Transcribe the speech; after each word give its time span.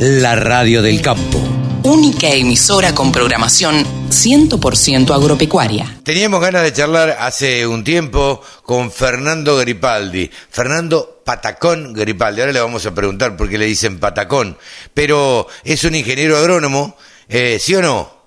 la 0.00 0.36
radio 0.36 0.80
del 0.80 1.02
campo. 1.02 1.38
Única 1.82 2.28
emisora 2.28 2.94
con 2.94 3.10
programación 3.10 3.84
100% 4.10 5.12
agropecuaria. 5.12 5.98
Teníamos 6.04 6.40
ganas 6.40 6.62
de 6.62 6.72
charlar 6.72 7.16
hace 7.18 7.66
un 7.66 7.82
tiempo 7.82 8.40
con 8.62 8.92
Fernando 8.92 9.56
Gripaldi. 9.56 10.30
Fernando 10.50 11.22
Patacón 11.24 11.92
Gripaldi. 11.94 12.40
Ahora 12.40 12.52
le 12.52 12.60
vamos 12.60 12.86
a 12.86 12.94
preguntar 12.94 13.36
por 13.36 13.48
qué 13.48 13.58
le 13.58 13.66
dicen 13.66 13.98
Patacón. 13.98 14.56
Pero 14.94 15.48
es 15.64 15.82
un 15.82 15.96
ingeniero 15.96 16.36
agrónomo, 16.36 16.96
eh, 17.28 17.58
¿sí 17.60 17.74
o 17.74 17.82
no? 17.82 18.18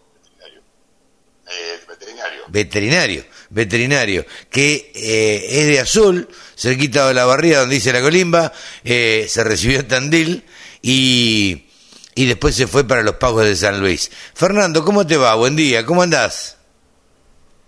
Eh, 1.47 1.79
veterinario. 1.87 2.43
Veterinario, 2.49 3.25
veterinario, 3.49 4.25
que 4.49 4.91
eh, 4.93 5.45
es 5.49 5.67
de 5.67 5.79
Azul, 5.79 6.27
cerquita 6.57 7.07
de 7.07 7.13
la 7.13 7.25
barriga 7.25 7.61
donde 7.61 7.75
dice 7.75 7.93
la 7.93 8.01
colimba, 8.01 8.51
eh, 8.83 9.25
se 9.29 9.43
recibió 9.43 9.79
en 9.79 9.87
Tandil 9.87 10.43
y, 10.81 11.69
y 12.15 12.25
después 12.25 12.55
se 12.55 12.67
fue 12.67 12.83
para 12.83 13.01
los 13.03 13.15
pagos 13.15 13.43
de 13.43 13.55
San 13.55 13.79
Luis. 13.79 14.11
Fernando, 14.33 14.83
¿cómo 14.83 15.05
te 15.05 15.17
va? 15.17 15.35
Buen 15.35 15.55
día, 15.55 15.85
¿cómo 15.85 16.01
andás? 16.01 16.57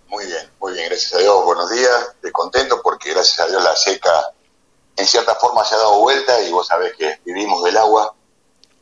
Muy 0.07 0.25
bien, 0.25 0.49
muy 0.59 0.73
bien, 0.73 0.89
gracias 0.89 1.13
a 1.13 1.17
Dios, 1.19 1.43
buenos 1.45 1.71
días, 1.71 2.09
estoy 2.15 2.31
contento 2.31 2.81
porque 2.83 3.11
gracias 3.11 3.39
a 3.39 3.47
Dios 3.47 3.63
la 3.63 3.75
seca 3.75 4.11
en 4.95 5.07
cierta 5.07 5.33
forma 5.35 5.63
se 5.65 5.73
ha 5.73 5.79
dado 5.79 5.99
vuelta 5.99 6.39
y 6.43 6.51
vos 6.51 6.67
sabés 6.67 6.93
que 6.95 7.19
vivimos 7.25 7.63
del 7.63 7.75
agua, 7.77 8.13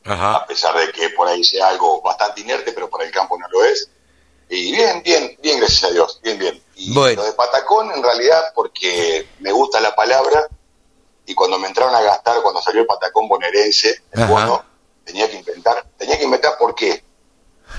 Ajá. 0.04 0.36
a 0.36 0.46
pesar 0.46 0.78
de 0.78 0.92
que 0.92 1.10
por 1.12 1.28
ahí 1.30 1.42
sea 1.44 1.70
algo 1.70 2.02
bastante 2.02 2.42
inerte, 2.42 2.74
pero 2.74 2.90
por 2.90 3.02
el 3.02 3.12
campo 3.12 3.38
no 3.38 3.48
lo 3.48 3.64
es. 3.64 3.90
Y 4.50 4.74
bien, 4.74 5.02
bien, 5.04 5.38
bien, 5.42 5.60
gracias 5.60 5.86
a 5.86 5.94
Dios, 5.94 6.20
bien, 6.22 6.38
bien. 6.38 6.62
Y 6.76 6.94
Bueno. 6.94 7.22
lo 7.22 7.28
de 7.28 7.32
Patacón 7.34 7.90
en 7.94 8.04
realidad 8.04 8.44
porque 8.54 9.26
me 9.40 9.54
gusta 9.54 9.80
la 9.80 9.96
palabra 9.96 10.46
y 11.26 11.34
cuando 11.36 11.58
me 11.60 11.68
entraron 11.68 11.94
a 11.96 12.02
gastar, 12.02 12.42
cuando 12.42 12.62
salió 12.62 12.82
el 12.82 12.88
Patacón 12.88 13.28
bonaerense, 13.28 14.04
el 14.12 14.26
bono, 14.26 14.64
tenía 15.04 15.30
que 15.30 15.38
inventar, 15.38 15.86
tenía 15.98 16.18
que 16.18 16.24
inventar 16.26 16.58
por 16.58 16.76
qué. 16.76 17.04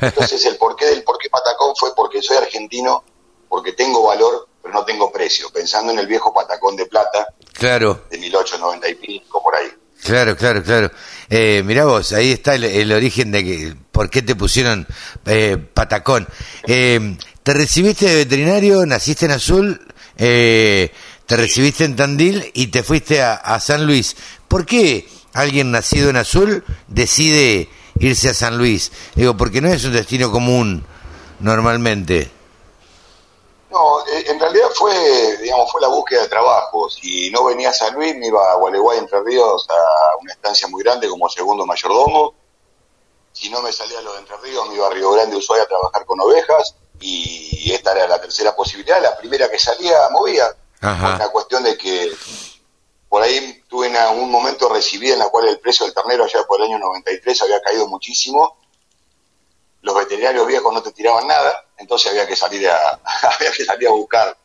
Entonces 0.01 0.45
el 0.47 0.57
porqué 0.57 0.87
del 0.87 1.03
por 1.03 1.19
qué 1.19 1.29
Patacón 1.29 1.75
fue 1.77 1.95
porque 1.95 2.23
soy 2.23 2.37
argentino, 2.39 3.05
porque 3.49 3.73
tengo 3.73 4.03
valor, 4.07 4.49
pero 4.62 4.73
no 4.75 4.84
tengo 4.84 5.12
precio, 5.12 5.51
pensando 5.51 5.93
en 5.93 5.99
el 5.99 6.07
viejo 6.07 6.33
Patacón 6.33 6.77
de 6.77 6.87
plata 6.87 7.29
Claro, 7.53 8.05
de 8.11 8.19
1890 8.19 8.89
y 8.89 8.95
pico 8.95 9.43
por 9.43 9.55
ahí. 9.55 9.69
claro, 10.03 10.37
claro, 10.37 10.62
claro. 10.62 10.91
Eh, 11.29 11.62
mirá 11.65 11.84
vos, 11.84 12.12
ahí 12.12 12.33
está 12.33 12.55
el, 12.55 12.65
el 12.65 12.91
origen 12.93 13.31
de 13.33 13.45
que, 13.45 13.77
por 13.93 14.09
qué 14.09 14.23
te 14.23 14.34
pusieron 14.34 14.87
eh, 15.27 15.59
Patacón. 15.75 16.27
Eh, 16.67 17.17
¿Te 17.43 17.53
recibiste 17.53 18.06
de 18.06 18.17
veterinario, 18.17 18.87
naciste 18.87 19.27
en 19.27 19.33
Azul, 19.33 19.93
eh, 20.17 20.91
te 21.27 21.37
recibiste 21.37 21.84
en 21.84 21.97
Tandil 21.97 22.51
y 22.55 22.69
te 22.69 22.83
fuiste 22.83 23.23
a, 23.23 23.34
a 23.34 23.61
San 23.61 23.87
Luis? 23.87 24.17
¿Por 24.48 24.67
qué 24.67 25.09
alguien 25.33 25.70
nacido 25.70 26.11
en 26.11 26.17
Azul 26.17 26.65
decide 26.89 27.69
irse 27.98 28.28
a 28.28 28.34
San 28.34 28.59
Luis? 28.59 28.92
Digo, 29.15 29.37
porque 29.37 29.61
no 29.61 29.69
es 29.73 29.84
un 29.84 29.93
destino 29.93 30.31
común 30.31 30.84
normalmente. 31.41 32.31
No, 33.73 34.00
eh, 34.06 34.25
en 34.27 34.39
realidad 34.39 34.69
fue, 34.75 35.39
digamos, 35.39 35.73
fue 35.73 35.81
la 35.81 35.89
búsqueda 35.89 36.23
de 36.23 36.28
trabajo. 36.28 36.91
Si 36.91 37.31
no 37.31 37.45
venía 37.45 37.70
a 37.70 37.73
San 37.73 37.95
Luis, 37.95 38.15
me 38.17 38.27
iba 38.27 38.53
a 38.53 38.56
Gualeguay, 38.56 38.98
Entre 38.98 39.19
Ríos, 39.23 39.67
a 39.70 40.17
una 40.20 40.33
estancia 40.33 40.69
muy 40.69 40.83
grande 40.83 41.09
como 41.09 41.27
segundo 41.31 41.65
mayordomo. 41.65 42.34
Si 43.33 43.48
no 43.48 43.62
me 43.62 43.73
salía 43.73 44.03
lo 44.03 44.12
de 44.12 44.19
Entre 44.19 44.37
Ríos, 44.37 44.69
me 44.69 44.75
iba 44.75 44.87
a 44.87 44.91
Río 44.91 45.12
Grande, 45.12 45.37
Ushuaia, 45.37 45.62
a 45.62 45.67
trabajar 45.67 46.05
con 46.05 46.20
ovejas. 46.20 46.77
Y 47.00 47.73
esta 47.73 47.93
era 47.93 48.06
la 48.06 48.20
tercera 48.20 48.55
posibilidad. 48.55 49.00
La 49.00 49.17
primera 49.17 49.50
que 49.50 49.59
salía, 49.59 49.97
movía. 50.11 50.55
Ajá. 50.83 51.14
Una 51.16 51.28
cuestión 51.28 51.62
de 51.62 51.78
que 51.78 52.12
por 53.08 53.22
ahí 53.22 53.62
tuve 53.69 53.88
una- 53.88 54.11
un 54.11 54.30
momento 54.30 54.69
recibida 54.69 55.12
en 55.14 55.19
la 55.20 55.28
cual 55.28 55.48
el 55.48 55.58
precio 55.61 55.86
del 55.86 55.94
ternero 55.94 56.25
allá 56.25 56.44
por 56.47 56.61
el 56.61 56.66
año 56.66 56.78
93 56.78 57.41
había 57.42 57.61
caído 57.62 57.86
muchísimo. 57.88 58.56
Los 59.83 59.94
veterinarios 59.97 60.47
viejos 60.47 60.72
no 60.72 60.83
te 60.83 60.92
tiraban 60.92 61.27
nada, 61.27 61.66
entonces 61.77 62.10
había 62.10 62.27
que 62.27 62.36
salir 62.36 62.69
a, 62.69 63.00
había 63.36 63.53
que 63.53 63.64
salir 63.64 63.88
a 63.88 63.92
buscar 63.92 64.36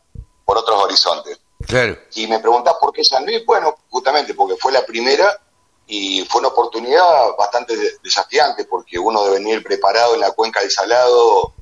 por 0.45 0.57
otros 0.57 0.81
horizontes. 0.83 1.39
Claro, 1.65 1.97
Si 2.09 2.27
me 2.27 2.39
preguntás 2.39 2.75
por 2.79 2.93
qué 2.93 3.03
San 3.03 3.25
Luis, 3.25 3.45
bueno, 3.45 3.75
justamente 3.89 4.33
porque 4.33 4.55
fue 4.57 4.71
la 4.71 4.85
primera 4.85 5.39
y 5.87 6.23
fue 6.25 6.39
una 6.39 6.49
oportunidad 6.49 7.35
bastante 7.37 7.75
de- 7.75 7.97
desafiante 8.03 8.65
porque 8.65 8.99
uno 8.99 9.23
de 9.25 9.31
venir 9.31 9.63
preparado 9.63 10.13
en 10.13 10.19
la 10.21 10.31
cuenca 10.31 10.59
del 10.61 10.69
Salado, 10.71 11.53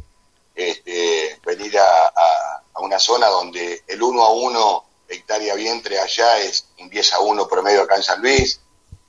este, 0.53 1.40
venir 1.46 1.78
a, 1.80 2.08
a- 2.08 2.62
a 2.75 2.81
una 2.81 3.00
zona 3.00 3.28
donde 3.28 3.84
el 3.88 4.02
1 4.03 4.24
a 4.24 4.31
1 4.34 4.86
hectárea 5.09 5.56
vientre 5.56 6.00
allá 6.00 6.40
es 6.40 6.68
un 6.80 6.90
10 6.90 7.13
a 7.13 7.19
1 7.19 7.47
promedio 7.47 7.81
acá 7.84 7.96
en 7.96 8.03
San 8.03 8.22
Luis. 8.22 8.59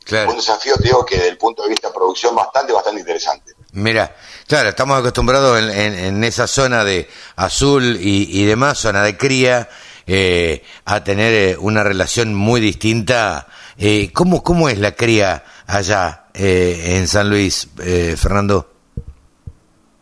claro. 0.04 0.31
Un 0.31 0.37
desafío, 0.37 0.77
te 0.77 0.84
digo, 0.84 1.04
que 1.04 1.16
desde 1.16 1.28
el 1.31 1.38
punto 1.38 1.62
de 1.65 1.71
vista 1.71 1.88
de 1.88 1.94
producción 1.94 2.34
bastante, 2.37 2.72
bastante 2.72 3.00
interesante. 3.00 3.53
Mira, 3.72 4.15
claro, 4.47 4.69
estamos 4.69 4.99
acostumbrados 4.99 5.59
en, 5.59 5.71
en- 5.71 5.99
en 5.99 6.25
esa 6.25 6.47
zona 6.47 6.84
de 6.84 7.09
azul 7.37 7.99
y, 8.00 8.41
y 8.41 8.44
demás, 8.44 8.78
zona 8.78 9.03
de 9.03 9.16
cría, 9.16 9.69
eh, 10.06 10.62
a 10.84 11.03
tener 11.03 11.32
eh, 11.34 11.56
una 11.59 11.82
relación 11.82 12.34
muy 12.34 12.60
distinta. 12.60 13.49
Eh, 13.78 14.12
¿cómo, 14.12 14.43
¿Cómo 14.44 14.69
es 14.69 14.78
la 14.78 14.94
cría 14.94 15.44
allá 15.66 16.26
eh, 16.34 16.97
en 16.97 17.09
San 17.09 17.28
Luis, 17.28 17.69
eh, 17.81 18.15
Fernando? 18.16 18.71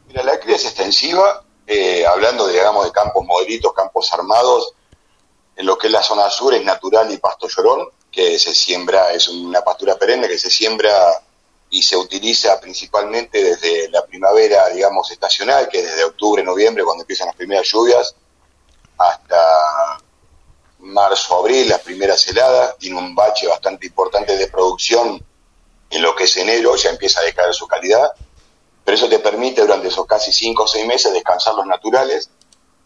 Mira, 0.09 0.23
la 0.23 0.39
cría 0.39 0.57
es 0.57 0.65
extensiva, 0.67 1.44
eh, 1.67 2.05
hablando, 2.07 2.47
digamos, 2.49 2.85
de 2.85 2.93
campos 2.93 3.25
modelitos, 3.25 3.73
campos 3.73 4.13
armados, 4.13 4.75
en 5.57 5.67
lo 5.67 5.79
que 5.79 5.87
es 5.87 5.93
la 5.93 6.03
zona 6.03 6.29
sur 6.31 6.55
es 6.55 6.65
natural 6.65 7.11
y 7.13 7.19
pasto 7.19 7.49
llorón, 7.49 7.89
que 8.11 8.39
se 8.39 8.55
siembra, 8.55 9.13
es 9.13 9.29
una 9.29 9.63
pastura 9.63 9.97
perenne 9.97 10.29
que 10.29 10.39
se 10.39 10.51
siembra 10.51 10.93
y 11.71 11.83
se 11.83 11.97
utiliza 11.97 12.61
principalmente 12.61 13.43
desde 13.43 13.89
la 13.89 14.05
primavera, 14.05 14.69
digamos, 14.69 15.11
estacional, 15.11 15.69
que 15.69 15.81
es 15.81 15.85
desde 15.85 16.05
octubre, 16.05 16.43
noviembre, 16.43 16.85
cuando 16.85 17.03
empiezan 17.03 17.27
las 17.27 17.37
primeras 17.37 17.67
lluvias, 17.67 18.15
hasta 18.97 19.99
marzo, 20.79 21.39
abril, 21.39 21.69
las 21.69 21.81
primeras 21.81 22.27
heladas, 22.29 22.77
tiene 22.79 22.99
un 22.99 23.15
bache 23.15 23.49
bastante 23.49 23.87
importante 23.87 24.37
de 24.37 24.47
producción 24.49 25.25
en 25.91 26.03
lo 26.03 26.15
que 26.15 26.25
es 26.25 26.37
enero, 26.37 26.77
ya 26.77 26.91
empieza 26.91 27.21
a 27.21 27.25
decaer 27.25 27.55
su 27.55 27.67
calidad, 27.67 28.13
pero 28.85 28.97
eso 28.97 29.09
te 29.09 29.19
permite 29.19 29.63
durante 29.63 29.89
esos 29.89 30.07
casi 30.07 30.33
5 30.33 30.63
o 30.63 30.67
6 30.67 30.87
meses 30.87 31.13
descansar 31.13 31.55
los 31.55 31.67
naturales, 31.67 32.31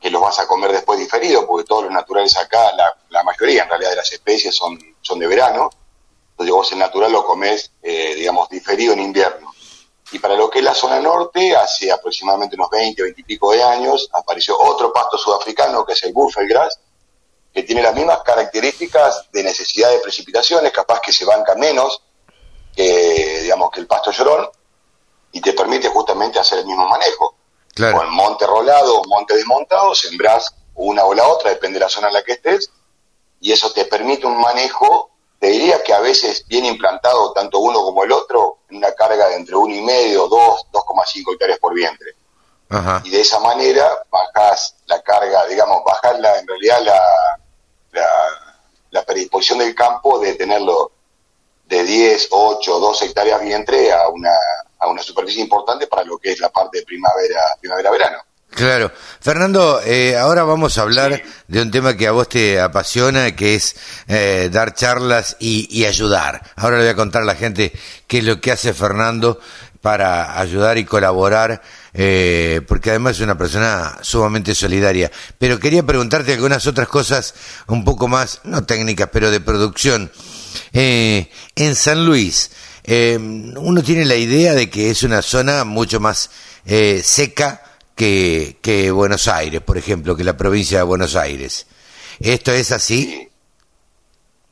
que 0.00 0.10
los 0.10 0.22
vas 0.22 0.38
a 0.38 0.46
comer 0.46 0.70
después 0.70 0.98
diferido, 0.98 1.46
porque 1.46 1.66
todos 1.66 1.84
los 1.84 1.92
naturales 1.92 2.36
acá, 2.36 2.72
la, 3.10 3.22
mayoría 3.24 3.64
en 3.64 3.68
realidad 3.68 3.90
de 3.90 3.96
las 3.96 4.12
especies 4.12 4.54
son, 4.54 4.78
son 5.00 5.18
de 5.18 5.26
verano, 5.26 5.70
entonces 6.30 6.54
vos 6.54 6.72
el 6.72 6.78
natural 6.78 7.10
lo 7.10 7.26
comés, 7.26 7.72
eh, 7.82 8.14
digamos, 8.14 8.48
diferido 8.48 8.92
en 8.92 9.00
invierno. 9.00 9.52
Y 10.12 10.20
para 10.20 10.36
lo 10.36 10.48
que 10.48 10.60
es 10.60 10.64
la 10.64 10.72
zona 10.72 11.00
norte, 11.00 11.54
hace 11.56 11.90
aproximadamente 11.90 12.54
unos 12.54 12.70
20, 12.70 13.02
20 13.02 13.20
y 13.20 13.24
pico 13.24 13.52
de 13.52 13.62
años, 13.62 14.08
apareció 14.12 14.58
otro 14.58 14.92
pasto 14.92 15.18
sudafricano, 15.18 15.84
que 15.84 15.94
es 15.94 16.02
el 16.04 16.12
buffelgrass, 16.12 16.78
que 17.52 17.64
tiene 17.64 17.82
las 17.82 17.94
mismas 17.94 18.22
características 18.22 19.30
de 19.32 19.42
necesidad 19.42 19.90
de 19.90 19.98
precipitaciones, 19.98 20.70
capaz 20.70 21.00
que 21.00 21.12
se 21.12 21.24
banca 21.24 21.56
menos 21.56 22.02
que, 22.74 23.40
digamos, 23.42 23.70
que 23.72 23.80
el 23.80 23.88
pasto 23.88 24.12
llorón, 24.12 24.48
y 25.32 25.40
te 25.40 25.52
permite 25.52 25.88
justamente 25.88 26.38
hacer 26.38 26.60
el 26.60 26.66
mismo 26.66 26.88
manejo. 26.88 27.34
Claro. 27.74 27.98
Con 27.98 28.10
monte 28.10 28.46
rolado 28.46 29.00
o 29.00 29.04
monte 29.08 29.34
desmontado, 29.34 29.94
sembrás 29.94 30.54
una 30.74 31.04
o 31.04 31.14
la 31.14 31.26
otra, 31.26 31.50
depende 31.50 31.78
de 31.78 31.84
la 31.84 31.88
zona 31.88 32.08
en 32.08 32.14
la 32.14 32.22
que 32.22 32.32
estés, 32.32 32.70
y 33.40 33.52
eso 33.52 33.70
te 33.72 33.84
permite 33.84 34.26
un 34.26 34.40
manejo, 34.40 35.10
te 35.38 35.48
diría 35.48 35.82
que 35.82 35.92
a 35.92 36.00
veces 36.00 36.44
bien 36.48 36.64
implantado, 36.64 37.32
tanto 37.32 37.58
uno 37.60 37.80
como 37.82 38.02
el 38.04 38.12
otro, 38.12 38.58
en 38.68 38.78
una 38.78 38.92
carga 38.92 39.28
de 39.28 39.36
entre 39.36 39.54
1,5, 39.54 40.28
2, 40.28 40.66
2,5 40.72 41.32
hectáreas 41.34 41.58
por 41.58 41.74
vientre. 41.74 42.14
Ajá. 42.70 43.00
Y 43.04 43.10
de 43.10 43.20
esa 43.20 43.38
manera 43.40 43.88
bajás 44.10 44.76
la 44.86 45.00
carga, 45.02 45.46
digamos, 45.46 45.82
bajás 45.84 46.18
la, 46.20 46.38
en 46.38 46.46
realidad 46.46 46.80
la, 46.82 47.00
la, 47.92 48.08
la 48.90 49.04
predisposición 49.04 49.58
del 49.58 49.74
campo 49.74 50.18
de 50.18 50.34
tenerlo 50.34 50.92
de 51.66 51.82
10, 51.84 52.28
8, 52.30 52.80
12 52.80 53.04
hectáreas 53.06 53.40
vientre 53.42 53.92
a 53.92 54.08
una, 54.08 54.32
a 54.78 54.88
una 54.88 55.02
superficie 55.02 55.42
importante 55.42 55.86
para 55.86 56.04
lo 56.04 56.18
que 56.18 56.32
es 56.32 56.40
la 56.40 56.50
parte 56.50 56.78
de 56.78 56.84
primavera, 56.84 57.40
primavera-verano. 57.60 58.18
Claro. 58.50 58.90
Fernando, 59.20 59.80
eh, 59.84 60.16
ahora 60.16 60.42
vamos 60.42 60.78
a 60.78 60.82
hablar 60.82 61.22
de 61.46 61.62
un 61.62 61.70
tema 61.70 61.96
que 61.96 62.06
a 62.06 62.12
vos 62.12 62.28
te 62.28 62.58
apasiona, 62.60 63.36
que 63.36 63.54
es 63.54 63.76
eh, 64.08 64.48
dar 64.50 64.74
charlas 64.74 65.36
y, 65.38 65.68
y 65.70 65.84
ayudar. 65.84 66.42
Ahora 66.56 66.78
le 66.78 66.84
voy 66.84 66.92
a 66.92 66.96
contar 66.96 67.22
a 67.22 67.26
la 67.26 67.34
gente 67.34 67.72
qué 68.06 68.18
es 68.18 68.24
lo 68.24 68.40
que 68.40 68.50
hace 68.50 68.72
Fernando 68.72 69.38
para 69.80 70.40
ayudar 70.40 70.76
y 70.76 70.84
colaborar, 70.84 71.62
eh, 71.94 72.62
porque 72.66 72.90
además 72.90 73.16
es 73.16 73.22
una 73.22 73.38
persona 73.38 73.98
sumamente 74.00 74.54
solidaria. 74.54 75.10
Pero 75.38 75.60
quería 75.60 75.84
preguntarte 75.84 76.32
algunas 76.32 76.66
otras 76.66 76.88
cosas 76.88 77.34
un 77.68 77.84
poco 77.84 78.08
más, 78.08 78.40
no 78.44 78.64
técnicas, 78.64 79.08
pero 79.12 79.30
de 79.30 79.40
producción. 79.40 80.10
En 80.72 81.74
San 81.76 82.04
Luis, 82.06 82.50
eh, 82.90 83.18
uno 83.18 83.82
tiene 83.82 84.04
la 84.04 84.16
idea 84.16 84.54
de 84.54 84.70
que 84.70 84.90
es 84.90 85.02
una 85.02 85.20
zona 85.22 85.64
mucho 85.64 86.00
más 86.00 86.30
eh, 86.64 87.02
seca 87.04 87.62
que, 87.94 88.58
que 88.62 88.90
Buenos 88.90 89.28
Aires, 89.28 89.60
por 89.60 89.76
ejemplo, 89.76 90.16
que 90.16 90.24
la 90.24 90.36
provincia 90.36 90.78
de 90.78 90.84
Buenos 90.84 91.14
Aires. 91.14 91.66
¿Esto 92.18 92.52
es 92.52 92.72
así? 92.72 93.04
Sí. 93.04 93.28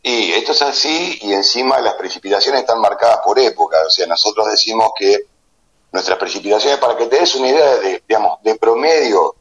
Y 0.08 0.32
esto 0.34 0.52
es 0.52 0.62
así 0.62 1.18
y 1.22 1.32
encima 1.32 1.80
las 1.80 1.94
precipitaciones 1.94 2.60
están 2.60 2.80
marcadas 2.80 3.18
por 3.24 3.40
época. 3.40 3.78
O 3.84 3.90
sea, 3.90 4.06
nosotros 4.06 4.46
decimos 4.48 4.90
que 4.96 5.18
nuestras 5.90 6.16
precipitaciones, 6.16 6.78
para 6.78 6.96
que 6.96 7.06
te 7.06 7.18
des 7.18 7.34
una 7.34 7.48
idea 7.48 7.76
de, 7.78 8.04
digamos, 8.06 8.40
de 8.42 8.54
promedio, 8.54 9.34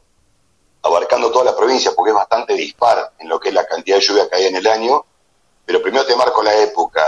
abarcando 0.82 1.30
toda 1.30 1.44
la 1.44 1.56
provincia, 1.56 1.92
porque 1.94 2.10
es 2.10 2.16
bastante 2.16 2.54
dispar 2.54 3.12
en 3.16 3.28
lo 3.28 3.38
que 3.38 3.50
es 3.50 3.54
la 3.54 3.64
cantidad 3.64 3.98
de 3.98 4.02
lluvia 4.02 4.28
que 4.28 4.36
hay 4.36 4.46
en 4.46 4.56
el 4.56 4.66
año, 4.66 5.04
pero 5.64 5.80
primero 5.80 6.04
te 6.04 6.16
marco 6.16 6.42
la 6.42 6.56
época. 6.56 7.02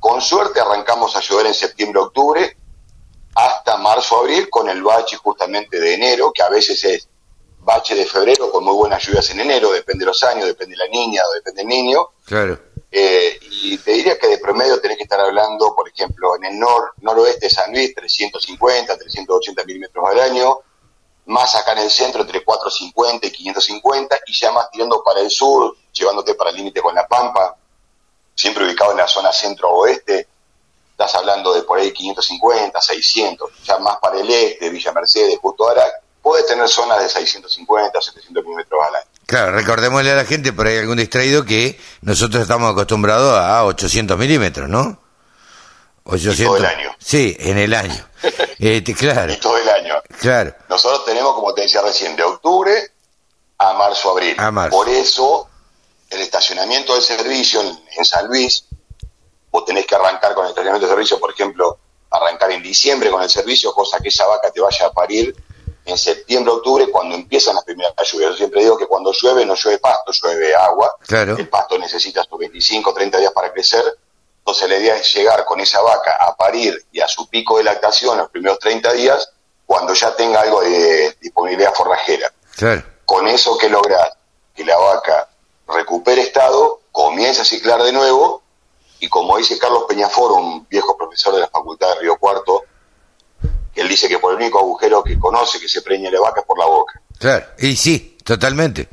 Con 0.00 0.20
suerte 0.22 0.60
arrancamos 0.60 1.14
a 1.14 1.20
llover 1.20 1.46
en 1.46 1.54
septiembre-octubre 1.54 2.56
hasta 3.34 3.76
marzo-abril 3.76 4.48
con 4.48 4.68
el 4.68 4.82
bache 4.82 5.16
justamente 5.16 5.78
de 5.78 5.94
enero, 5.94 6.32
que 6.32 6.42
a 6.42 6.48
veces 6.48 6.82
es 6.84 7.08
bache 7.58 7.94
de 7.94 8.06
febrero 8.06 8.50
con 8.50 8.64
muy 8.64 8.74
buenas 8.74 9.04
lluvias 9.04 9.28
en 9.30 9.40
enero, 9.40 9.70
depende 9.70 10.04
de 10.04 10.06
los 10.06 10.22
años, 10.24 10.46
depende 10.46 10.72
de 10.74 10.84
la 10.84 10.88
niña 10.88 11.22
o 11.28 11.34
depende 11.34 11.60
del 11.60 11.68
niño. 11.68 12.08
Claro. 12.24 12.58
Eh, 12.90 13.38
y 13.62 13.78
te 13.78 13.92
diría 13.92 14.18
que 14.18 14.26
de 14.26 14.38
promedio 14.38 14.80
tenés 14.80 14.96
que 14.96 15.04
estar 15.04 15.20
hablando, 15.20 15.74
por 15.76 15.88
ejemplo, 15.88 16.34
en 16.36 16.46
el 16.46 16.58
nor 16.58 16.94
noroeste 17.02 17.46
de 17.46 17.50
San 17.50 17.70
Luis, 17.70 17.94
350, 17.94 18.96
380 18.96 19.64
milímetros 19.64 20.04
al 20.08 20.18
año, 20.18 20.60
más 21.26 21.54
acá 21.54 21.72
en 21.72 21.80
el 21.80 21.90
centro, 21.90 22.22
entre 22.22 22.42
450 22.42 23.26
y 23.26 23.30
550, 23.30 24.18
y 24.26 24.32
ya 24.32 24.50
más 24.50 24.70
tirando 24.70 25.02
para 25.04 25.20
el 25.20 25.30
sur, 25.30 25.76
llevándote 25.92 26.34
para 26.34 26.50
el 26.50 26.56
límite 26.56 26.80
con 26.80 26.94
La 26.94 27.06
Pampa, 27.06 27.56
siempre 28.34 28.64
ubicado 28.64 28.92
en 28.92 28.98
la 28.98 29.08
zona 29.08 29.32
centro-oeste, 29.32 30.26
estás 30.92 31.14
hablando 31.14 31.54
de 31.54 31.62
por 31.62 31.78
ahí 31.78 31.92
550, 31.92 32.80
600, 32.80 33.50
ya 33.64 33.78
más 33.78 33.96
para 33.96 34.20
el 34.20 34.30
este, 34.30 34.68
Villa 34.70 34.92
Mercedes, 34.92 35.38
justo 35.40 35.68
ahora, 35.68 35.84
puedes 36.22 36.46
tener 36.46 36.68
zonas 36.68 37.02
de 37.02 37.08
650, 37.08 38.00
700 38.00 38.44
milímetros 38.44 38.80
al 38.86 38.96
año. 38.96 39.06
Claro, 39.26 39.52
recordémosle 39.52 40.10
a 40.10 40.16
la 40.16 40.24
gente, 40.24 40.52
por 40.52 40.66
ahí 40.66 40.78
algún 40.78 40.96
distraído, 40.96 41.44
que 41.44 41.78
nosotros 42.02 42.42
estamos 42.42 42.72
acostumbrados 42.72 43.38
a 43.38 43.64
800 43.64 44.18
milímetros, 44.18 44.68
¿no? 44.68 44.98
800. 46.04 46.40
Y 46.40 46.44
todo 46.44 46.56
el 46.56 46.64
año. 46.64 46.96
Sí, 46.98 47.36
en 47.38 47.58
el 47.58 47.74
año. 47.74 48.08
este, 48.58 48.94
claro. 48.94 49.32
Y 49.32 49.36
todo 49.36 49.56
el 49.56 49.68
año. 49.68 49.94
Claro. 50.18 50.54
Nosotros 50.68 51.04
tenemos, 51.04 51.34
como 51.34 51.54
te 51.54 51.62
decía 51.62 51.80
recién, 51.82 52.16
de 52.16 52.24
octubre 52.24 52.72
a 53.58 53.72
marzo, 53.74 54.10
abril. 54.10 54.34
A 54.38 54.50
marzo. 54.50 54.76
Por 54.76 54.88
eso, 54.88 55.48
el 56.10 56.20
estacionamiento 56.20 56.94
del 56.94 57.02
servicio 57.02 57.60
en, 57.60 57.78
en 57.96 58.04
San 58.04 58.26
Luis, 58.26 58.66
vos 59.50 59.64
tenés 59.64 59.86
que 59.86 59.94
arrancar 59.94 60.34
con 60.34 60.44
el 60.44 60.50
estacionamiento 60.50 60.86
de 60.86 60.92
servicio, 60.92 61.18
por 61.18 61.32
ejemplo, 61.32 61.78
arrancar 62.10 62.50
en 62.50 62.62
diciembre 62.62 63.10
con 63.10 63.22
el 63.22 63.30
servicio, 63.30 63.72
cosa 63.72 63.98
que 63.98 64.08
esa 64.08 64.26
vaca 64.26 64.50
te 64.50 64.60
vaya 64.60 64.86
a 64.86 64.92
parir 64.92 65.34
en 65.84 65.96
septiembre, 65.96 66.52
octubre, 66.52 66.90
cuando 66.90 67.14
empiezan 67.14 67.54
las 67.54 67.64
primeras 67.64 67.94
lluvias. 68.10 68.32
Yo 68.32 68.36
siempre 68.36 68.62
digo 68.62 68.76
que 68.76 68.86
cuando 68.86 69.12
llueve 69.12 69.46
no 69.46 69.54
llueve 69.54 69.78
pasto, 69.78 70.12
llueve 70.12 70.54
agua. 70.54 70.94
Claro. 71.06 71.36
El 71.36 71.48
pasto 71.48 71.78
necesita 71.78 72.24
sus 72.24 72.38
25, 72.38 72.92
30 72.92 73.18
días 73.18 73.32
para 73.32 73.52
crecer. 73.52 73.82
Entonces 74.38 74.68
la 74.68 74.76
idea 74.76 74.96
es 74.96 75.14
llegar 75.14 75.44
con 75.44 75.60
esa 75.60 75.80
vaca 75.80 76.16
a 76.20 76.34
parir 76.36 76.84
y 76.92 77.00
a 77.00 77.08
su 77.08 77.28
pico 77.28 77.58
de 77.58 77.64
lactación 77.64 78.18
los 78.18 78.30
primeros 78.30 78.58
30 78.58 78.92
días 78.94 79.30
cuando 79.66 79.94
ya 79.94 80.14
tenga 80.16 80.40
algo 80.40 80.62
de 80.62 81.16
disponibilidad 81.20 81.72
forrajera. 81.72 82.32
Claro. 82.56 82.82
Con 83.04 83.28
eso 83.28 83.56
que 83.56 83.68
logras 83.68 84.10
que 84.54 84.64
la 84.64 84.76
vaca 84.76 85.28
recupere 85.74 86.22
estado, 86.22 86.80
comienza 86.92 87.42
a 87.42 87.44
ciclar 87.44 87.82
de 87.82 87.92
nuevo 87.92 88.42
y 89.00 89.08
como 89.08 89.38
dice 89.38 89.58
Carlos 89.58 89.84
Peñaforo, 89.88 90.34
un 90.34 90.66
viejo 90.68 90.96
profesor 90.96 91.34
de 91.34 91.40
la 91.40 91.48
Facultad 91.48 91.94
de 91.94 92.00
Río 92.00 92.16
Cuarto, 92.16 92.64
él 93.74 93.88
dice 93.88 94.08
que 94.08 94.18
por 94.18 94.32
el 94.32 94.38
único 94.38 94.58
agujero 94.58 95.02
que 95.02 95.18
conoce 95.18 95.58
que 95.58 95.68
se 95.68 95.80
preña 95.80 96.10
la 96.10 96.20
vaca 96.20 96.40
es 96.40 96.46
por 96.46 96.58
la 96.58 96.66
boca. 96.66 97.00
Claro, 97.18 97.46
y 97.58 97.76
sí, 97.76 98.18
totalmente, 98.24 98.88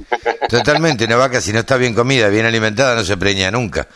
totalmente. 0.50 1.06
Una 1.06 1.18
vaca 1.18 1.41
si 1.41 1.51
no 1.51 1.59
está 1.59 1.75
bien 1.77 1.94
comida, 1.94 2.29
bien 2.29 2.45
alimentada, 2.45 2.95
no 2.95 3.03
se 3.03 3.18
preña 3.18 3.51
nunca. 3.51 3.88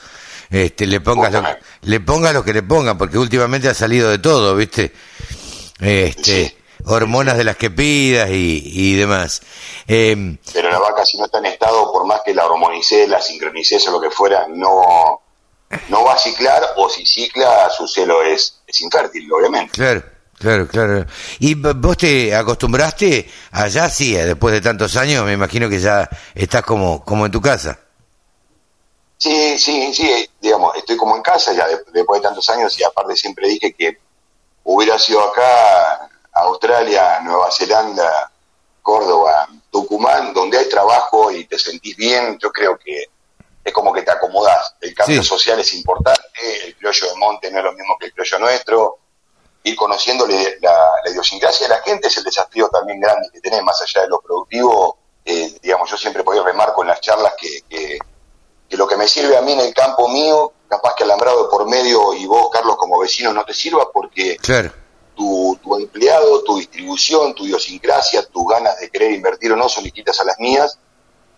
Este, 0.50 0.86
le 0.86 1.00
pongas 1.00 1.31
lo, 1.31 1.44
le 1.84 2.00
pongas 2.01 2.34
lo 2.34 2.44
que 2.44 2.54
le 2.54 2.63
pongan, 2.63 2.98
porque 2.98 3.18
últimamente 3.18 3.69
ha 3.69 3.74
salido 3.74 4.10
de 4.10 4.19
todo, 4.19 4.54
¿viste? 4.56 4.92
Este, 5.80 6.50
sí. 6.50 6.57
Hormonas 6.86 7.38
de 7.38 7.44
las 7.44 7.57
que 7.57 7.69
pidas 7.69 8.30
y, 8.30 8.62
y 8.66 8.95
demás. 8.95 9.42
Eh, 9.88 10.38
Pero 10.54 10.69
la 10.72 10.80
vaca 10.80 11.06
si 11.06 11.18
no 11.18 11.25
está 11.25 11.39
en 11.39 11.45
estado, 11.48 11.92
por 11.92 12.06
más 12.06 12.22
que 12.25 12.33
la 12.33 12.45
hormonicé, 12.45 13.07
la 13.07 13.22
sincronicé 13.22 13.78
o 13.88 13.92
lo 13.92 14.01
que 14.01 14.12
fuera, 14.12 14.48
no, 14.50 15.22
no 15.89 16.04
va 16.04 16.13
a 16.13 16.18
ciclar, 16.18 16.62
o 16.78 16.89
si 16.89 17.06
cicla, 17.06 17.69
su 17.69 17.88
celo 17.88 18.22
es, 18.24 18.62
es 18.68 18.81
infértil, 18.81 19.31
obviamente. 19.31 19.72
Claro. 19.74 20.04
Claro, 20.42 20.68
claro. 20.68 21.06
¿Y 21.38 21.54
vos 21.54 21.98
te 21.98 22.36
acostumbraste 22.36 23.30
allá, 23.51 23.88
sí, 23.92 24.13
después 24.16 24.51
de 24.51 24.60
tantos 24.62 24.98
años? 24.98 25.24
Me 25.24 25.34
imagino 25.34 25.69
que 25.69 25.80
ya 25.80 26.10
estás 26.34 26.63
como, 26.63 27.06
como 27.06 27.27
en 27.27 27.31
tu 27.31 27.39
casa. 27.39 27.77
Sí, 29.19 29.60
sí, 29.60 29.94
sí, 29.94 30.27
digamos, 30.42 30.75
estoy 30.75 30.98
como 30.98 31.16
en 31.16 31.22
casa 31.22 31.54
ya 31.54 31.68
después 31.94 32.19
de 32.19 32.27
tantos 32.27 32.50
años 32.50 32.75
y 32.80 32.84
aparte 32.84 33.16
siempre 33.16 33.48
dije 33.48 33.72
que 33.72 34.00
hubiera 34.63 34.98
sido 34.98 35.22
acá, 35.22 36.10
Australia, 36.44 37.20
Nueva 37.22 37.50
Zelanda, 37.52 38.32
Córdoba, 38.82 39.48
Tucumán, 39.70 40.34
donde 40.34 40.58
hay 40.58 40.70
trabajo 40.70 41.32
y 41.32 41.46
te 41.46 41.58
sentís 41.58 41.96
bien, 41.96 42.38
yo 42.40 42.52
creo 42.52 42.78
que 42.78 43.06
es 43.64 43.74
como 43.74 43.94
que 43.94 44.02
te 44.02 44.12
acomodás. 44.12 44.76
El 44.82 44.94
cambio 44.94 45.22
sí. 45.22 45.30
social 45.30 45.60
es 45.60 45.74
importante, 45.74 46.22
el 46.66 46.76
criollo 46.76 47.08
de 47.10 47.16
monte 47.16 47.52
no 47.52 47.60
es 47.60 47.64
lo 47.64 47.74
mismo 47.74 47.98
que 48.00 48.08
el 48.08 48.14
criollo 48.14 48.40
nuestro, 48.40 48.98
ir 49.64 49.76
conociéndole 49.76 50.58
la, 50.62 50.92
la, 51.04 51.12
idiosincrasia 51.12 51.68
de 51.68 51.76
la 51.76 51.82
gente 51.82 52.08
es 52.08 52.18
el 52.18 52.24
desafío 52.24 52.68
también 52.70 53.00
grande 53.00 53.30
que 53.32 53.40
tenés, 53.40 53.62
más 53.64 53.80
allá 53.82 54.02
de 54.02 54.10
lo 54.10 54.20
productivo, 54.20 54.98
eh, 55.24 55.56
digamos, 55.62 55.90
yo 55.90 55.98
siempre 55.98 56.24
ahí 56.32 56.40
remarco 56.40 56.82
en 56.82 56.88
las 56.88 57.02
charlas 57.02 57.34
que, 57.38 57.62
que, 57.70 58.00
que, 58.68 58.78
lo 58.78 58.88
que 58.88 58.98
me 58.98 59.08
sirve 59.08 59.38
a 59.38 59.42
mí 59.42 59.52
en 59.52 59.60
el 59.60 59.74
campo 59.74 60.10
mío, 60.10 60.54
capaz 60.68 60.96
que 60.96 61.04
alambrado 61.04 61.48
por 61.50 61.70
medio 61.70 62.14
y 62.16 62.26
vos, 62.26 62.50
Carlos, 62.52 62.76
como 62.78 63.00
vecino, 63.00 63.32
no 63.32 63.46
te 63.46 63.54
sirva 63.54 63.92
porque 63.92 64.38
claro. 64.38 64.72
Tu, 65.22 65.60
tu 65.62 65.76
empleado, 65.76 66.44
tu 66.44 66.58
distribución, 66.58 67.36
tu 67.36 67.46
idiosincrasia, 67.46 68.26
tus 68.26 68.48
ganas 68.48 68.80
de 68.80 68.90
querer 68.90 69.12
invertir 69.12 69.52
o 69.52 69.56
no 69.56 69.70
son 69.70 69.84
distintas 69.84 70.20
a 70.20 70.24
las 70.24 70.40
mías 70.40 70.80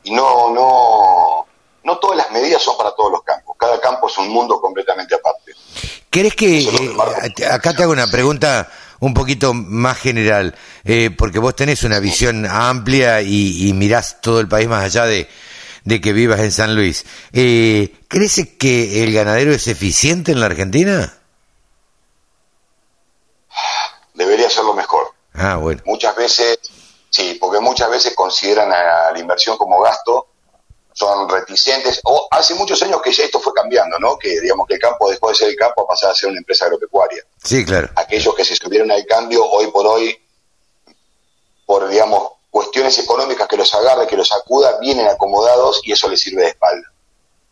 y 0.04 0.12
no, 0.12 0.54
no, 0.54 1.46
no 1.84 1.98
todas 1.98 2.16
las 2.16 2.32
medidas 2.32 2.62
son 2.62 2.78
para 2.78 2.96
todos 2.96 3.12
los 3.12 3.24
campos, 3.24 3.58
cada 3.60 3.82
campo 3.82 4.08
es 4.08 4.18
un 4.18 4.30
mundo 4.30 4.62
completamente 4.62 5.16
aparte. 5.16 5.52
¿Crees 6.10 6.34
que, 6.34 6.60
eh, 6.60 7.46
acá 7.52 7.74
te 7.74 7.84
hago 7.84 7.92
una 7.92 8.08
pregunta 8.08 8.70
un 9.02 9.14
poquito 9.14 9.54
más 9.54 9.98
general, 9.98 10.56
eh, 10.86 11.10
porque 11.18 11.40
vos 11.40 11.54
tenés 11.54 11.84
una 11.84 12.00
visión 12.00 12.46
amplia 12.46 13.22
y, 13.22 13.68
y, 13.68 13.74
mirás 13.74 14.22
todo 14.22 14.40
el 14.40 14.48
país 14.48 14.70
más 14.70 14.86
allá 14.86 15.06
de, 15.06 15.28
de 15.84 16.00
que 16.00 16.14
vivas 16.14 16.40
en 16.40 16.54
San 16.54 16.74
Luis. 16.74 17.06
Eh, 17.34 17.94
¿Crees 18.08 18.48
que 18.58 19.04
el 19.04 19.14
ganadero 19.14 19.52
es 19.52 19.68
eficiente 19.68 20.32
en 20.32 20.40
la 20.40 20.46
Argentina? 20.46 21.18
Debería 24.14 24.50
ser 24.50 24.64
lo 24.64 24.74
mejor. 24.74 25.08
Ah, 25.44 25.58
bueno. 25.58 25.82
Muchas 25.86 26.16
veces, 26.16 26.60
sí, 27.10 27.38
porque 27.40 27.60
muchas 27.60 27.90
veces 27.90 28.16
consideran 28.16 28.72
a 28.72 29.12
la 29.12 29.20
inversión 29.20 29.58
como 29.58 29.82
gasto 29.82 30.28
son 30.94 31.28
reticentes, 31.28 32.00
o 32.04 32.28
hace 32.30 32.54
muchos 32.54 32.82
años 32.84 33.02
que 33.02 33.12
ya 33.12 33.24
esto 33.24 33.40
fue 33.40 33.52
cambiando, 33.54 33.98
¿no? 34.00 34.18
Que 34.18 34.40
digamos 34.40 34.68
que 34.68 34.76
el 34.76 34.80
campo 34.80 35.10
dejó 35.10 35.30
de 35.30 35.36
ser 35.36 35.50
el 35.50 35.56
campo 35.56 35.82
a 35.82 35.88
pasar 35.88 36.12
a 36.12 36.14
ser 36.14 36.30
una 36.30 36.38
empresa 36.38 36.66
agropecuaria. 36.66 37.24
Sí, 37.44 37.66
claro. 37.66 37.90
Aquellos 37.96 38.36
que 38.36 38.46
se 38.46 38.56
subieron 38.56 38.92
al 38.92 39.06
cambio 39.06 39.44
hoy 39.44 39.72
por 39.72 39.88
hoy, 39.88 40.16
por 41.66 41.90
digamos 41.90 42.34
cuestiones 42.52 42.98
económicas 43.00 43.48
que 43.48 43.58
los 43.58 43.74
agarre, 43.74 44.06
que 44.06 44.16
los 44.16 44.32
acuda, 44.32 44.78
vienen 44.80 45.08
acomodados 45.08 45.82
y 45.84 45.92
eso 45.92 46.08
les 46.08 46.22
sirve 46.22 46.44
de 46.44 46.50
espalda. 46.50 46.88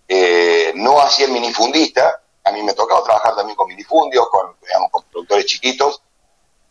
Eh, 0.08 0.74
no 0.76 1.02
así 1.02 1.24
el 1.24 1.32
minifundista, 1.32 2.22
a 2.44 2.52
mí 2.52 2.62
me 2.62 2.72
ha 2.72 2.76
tocado 2.76 3.02
trabajar 3.04 3.36
también 3.36 3.56
con 3.56 3.68
minifundios, 3.68 4.28
con, 4.30 4.56
digamos, 4.62 4.92
con 4.92 5.04
productores 5.06 5.48
chiquitos, 5.48 6.04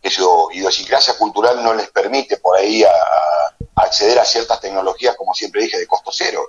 que 0.02 0.10
su 0.10 0.48
idiosincrasia 0.52 1.16
cultural 1.18 1.62
no 1.62 1.74
les 1.74 1.90
permite 1.90 2.38
por 2.38 2.56
ahí 2.56 2.82
a, 2.82 2.90
a 2.90 3.82
acceder 3.82 4.18
a 4.18 4.24
ciertas 4.24 4.60
tecnologías, 4.60 5.14
como 5.16 5.34
siempre 5.34 5.62
dije, 5.62 5.78
de 5.78 5.86
costo 5.86 6.10
cero. 6.12 6.42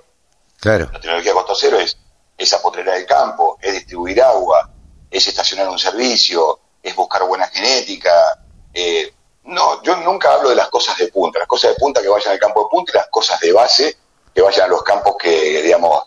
Claro. 0.58 0.88
La 0.92 1.00
tecnología 1.00 1.32
de 1.32 1.36
costo 1.36 1.54
cero 1.54 1.78
es 1.78 1.96
esa 2.38 2.62
potrera 2.62 2.94
del 2.94 3.06
campo, 3.06 3.58
es 3.60 3.74
distribuir 3.74 4.22
agua, 4.22 4.70
es 5.10 5.26
estacionar 5.26 5.68
un 5.68 5.78
servicio, 5.78 6.60
es 6.82 6.94
buscar 6.96 7.26
buena 7.26 7.46
genética. 7.48 8.38
Eh, 8.72 9.12
no, 9.44 9.82
yo 9.82 9.96
nunca 9.96 10.32
hablo 10.32 10.48
de 10.48 10.56
las 10.56 10.68
cosas 10.68 10.96
de 10.96 11.08
punta, 11.08 11.38
las 11.38 11.48
cosas 11.48 11.70
de 11.70 11.76
punta 11.76 12.00
que 12.00 12.08
vayan 12.08 12.32
al 12.32 12.38
campo 12.38 12.62
de 12.62 12.68
punta 12.70 12.92
y 12.92 12.96
las 12.96 13.08
cosas 13.08 13.38
de 13.40 13.52
base 13.52 13.96
que 14.34 14.40
vayan 14.40 14.66
a 14.66 14.68
los 14.68 14.82
campos 14.82 15.16
que, 15.20 15.62
digamos, 15.62 16.04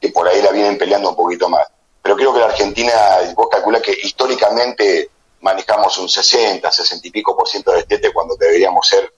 que 0.00 0.08
por 0.08 0.26
ahí 0.26 0.42
la 0.42 0.50
vienen 0.50 0.76
peleando 0.76 1.10
un 1.10 1.16
poquito 1.16 1.48
más. 1.48 1.66
Pero 2.02 2.16
creo 2.16 2.32
que 2.32 2.40
la 2.40 2.46
Argentina, 2.46 2.92
vos 3.34 3.48
calculás 3.50 3.82
que 3.82 3.92
históricamente 4.02 5.10
manejamos 5.40 5.96
un 5.98 6.08
60, 6.08 6.70
60 6.70 7.08
y 7.08 7.10
pico 7.10 7.36
por 7.36 7.48
ciento 7.48 7.70
de 7.70 7.78
destete 7.78 8.12
cuando 8.12 8.36
deberíamos 8.36 8.86
ser, 8.86 9.12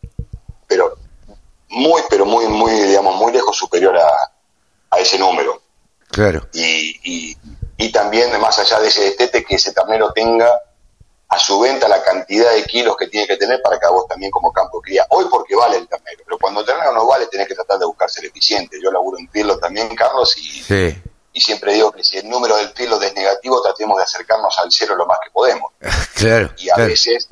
pero 0.67 0.97
muy, 1.69 2.03
pero 2.09 2.25
muy, 2.27 2.47
muy, 2.47 2.73
digamos, 2.73 3.17
muy 3.17 3.33
lejos 3.33 3.57
superior 3.57 3.97
a, 3.97 4.33
a 4.91 4.99
ese 4.99 5.19
número. 5.19 5.61
Claro. 6.11 6.47
Y, 6.53 7.01
y, 7.03 7.37
y, 7.79 7.91
también, 7.91 8.39
más 8.41 8.59
allá 8.59 8.79
de 8.81 8.89
ese 8.89 9.03
destete, 9.03 9.45
que 9.45 9.57
ese 9.57 9.73
ternero 9.73 10.13
tenga 10.13 10.51
a 11.29 11.39
su 11.39 11.59
venta 11.61 11.89
la 11.89 12.03
cantidad 12.03 12.53
de 12.53 12.65
kilos 12.65 12.95
que 12.95 13.09
tiene 13.09 13.27
que 13.27 13.39
tener 13.39 13.63
para 13.63 13.81
que 13.81 13.87
a 13.87 13.91
vos 13.91 14.07
también 14.07 14.31
como 14.31 14.53
campo 14.53 14.83
cría. 14.83 15.07
Hoy 15.09 15.25
porque 15.31 15.57
vale 15.57 15.79
el 15.79 15.89
ternero, 15.89 16.23
pero 16.27 16.39
cuando 16.39 16.61
el 16.61 16.67
ternero 16.67 16.93
no 16.93 17.07
vale 17.07 17.27
tenés 17.27 17.49
que 17.49 17.55
tratar 17.55 17.79
de 17.79 17.87
buscar 17.87 18.11
ser 18.11 18.27
eficiente. 18.27 18.79
Yo 18.83 18.93
laburo 18.93 19.19
en 19.19 19.29
Pirlo 19.29 19.59
también, 19.59 19.97
Carlos, 19.97 20.37
y, 20.37 20.63
sí. 20.63 21.03
Y 21.33 21.41
siempre 21.41 21.73
digo 21.73 21.91
que 21.93 22.05
si 22.05 22.19
el 22.19 22.29
número 22.29 22.57
del 22.57 22.71
filo 22.71 23.01
es 23.01 23.15
negativo, 23.15 23.63
tratemos 23.63 23.97
de 23.97 24.05
acercarnos 24.05 24.59
al 24.59 24.71
cero 24.71 24.95
lo 24.97 25.07
más 25.07 25.19
que 25.25 25.31
podemos. 25.31 25.73
claro. 26.15 26.51
Y 26.59 26.69
a 26.71 26.77
veces, 26.77 27.27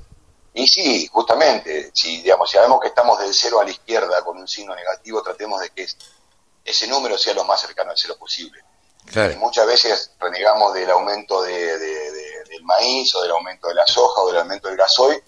y 0.54 0.66
sí, 0.66 1.06
justamente, 1.12 1.90
si 1.92 2.22
digamos, 2.22 2.50
si 2.50 2.56
sabemos 2.56 2.80
que 2.80 2.88
estamos 2.88 3.18
del 3.20 3.34
cero 3.34 3.60
a 3.60 3.64
la 3.64 3.70
izquierda 3.70 4.24
con 4.24 4.38
un 4.38 4.48
signo 4.48 4.74
negativo, 4.74 5.22
tratemos 5.22 5.60
de 5.60 5.70
que 5.70 5.86
ese 6.64 6.86
número 6.86 7.18
sea 7.18 7.34
lo 7.34 7.44
más 7.44 7.60
cercano 7.60 7.90
al 7.90 7.98
cero 7.98 8.16
posible. 8.18 8.62
Claro. 9.06 9.34
muchas 9.38 9.66
veces 9.66 10.12
renegamos 10.20 10.74
del 10.74 10.88
aumento 10.90 11.42
de, 11.42 11.78
del 11.78 12.62
maíz 12.62 13.12
o 13.14 13.22
del 13.22 13.30
aumento 13.32 13.66
de 13.68 13.74
la 13.74 13.86
soja 13.86 14.20
o 14.20 14.28
del 14.28 14.40
aumento 14.40 14.68
del 14.68 14.76
gasoil, 14.76 15.20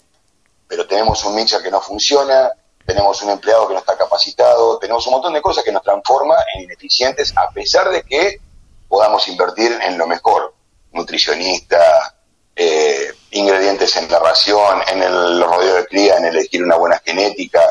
pero 0.67 0.87
tenemos 0.87 1.23
un 1.25 1.35
mixer 1.35 1.61
que 1.61 1.71
no 1.71 1.81
funciona, 1.81 2.51
tenemos 2.85 3.21
un 3.23 3.31
empleado 3.31 3.67
que 3.67 3.73
no 3.73 3.79
está 3.79 3.97
capacitado, 3.97 4.77
tenemos 4.77 5.05
un 5.07 5.13
montón 5.13 5.33
de 5.33 5.41
cosas 5.41 5.63
que 5.63 5.71
nos 5.71 5.83
transforma 5.83 6.35
en 6.53 6.63
ineficientes 6.63 7.33
a 7.35 7.49
pesar 7.49 7.89
de 7.89 8.03
que 8.03 8.39
podamos 8.87 9.27
invertir 9.27 9.77
en 9.81 9.97
lo 9.97 10.07
mejor, 10.07 10.53
nutricionista, 10.91 12.15
eh, 12.55 13.11
ingredientes 13.31 13.95
en 13.95 14.09
la 14.09 14.19
ración, 14.19 14.79
en 14.91 15.01
el 15.01 15.41
rodeo 15.41 15.75
de 15.75 15.85
cría, 15.87 16.17
en 16.17 16.25
elegir 16.25 16.63
una 16.63 16.75
buena 16.75 17.01
genética, 17.03 17.61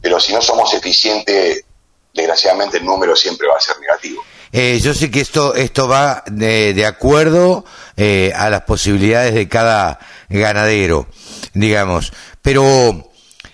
pero 0.00 0.18
si 0.18 0.32
no 0.32 0.42
somos 0.42 0.74
eficientes, 0.74 1.64
desgraciadamente 2.12 2.78
el 2.78 2.84
número 2.84 3.14
siempre 3.14 3.46
va 3.46 3.56
a 3.56 3.60
ser 3.60 3.78
negativo. 3.78 4.22
Eh, 4.52 4.80
yo 4.82 4.94
sé 4.94 5.12
que 5.12 5.20
esto 5.20 5.54
esto 5.54 5.86
va 5.86 6.24
de, 6.26 6.84
acuerdo 6.84 7.64
eh, 7.96 8.32
a 8.34 8.50
las 8.50 8.62
posibilidades 8.62 9.32
de 9.32 9.48
cada 9.48 10.00
ganadero, 10.28 11.06
digamos, 11.54 12.12
pero 12.42 13.12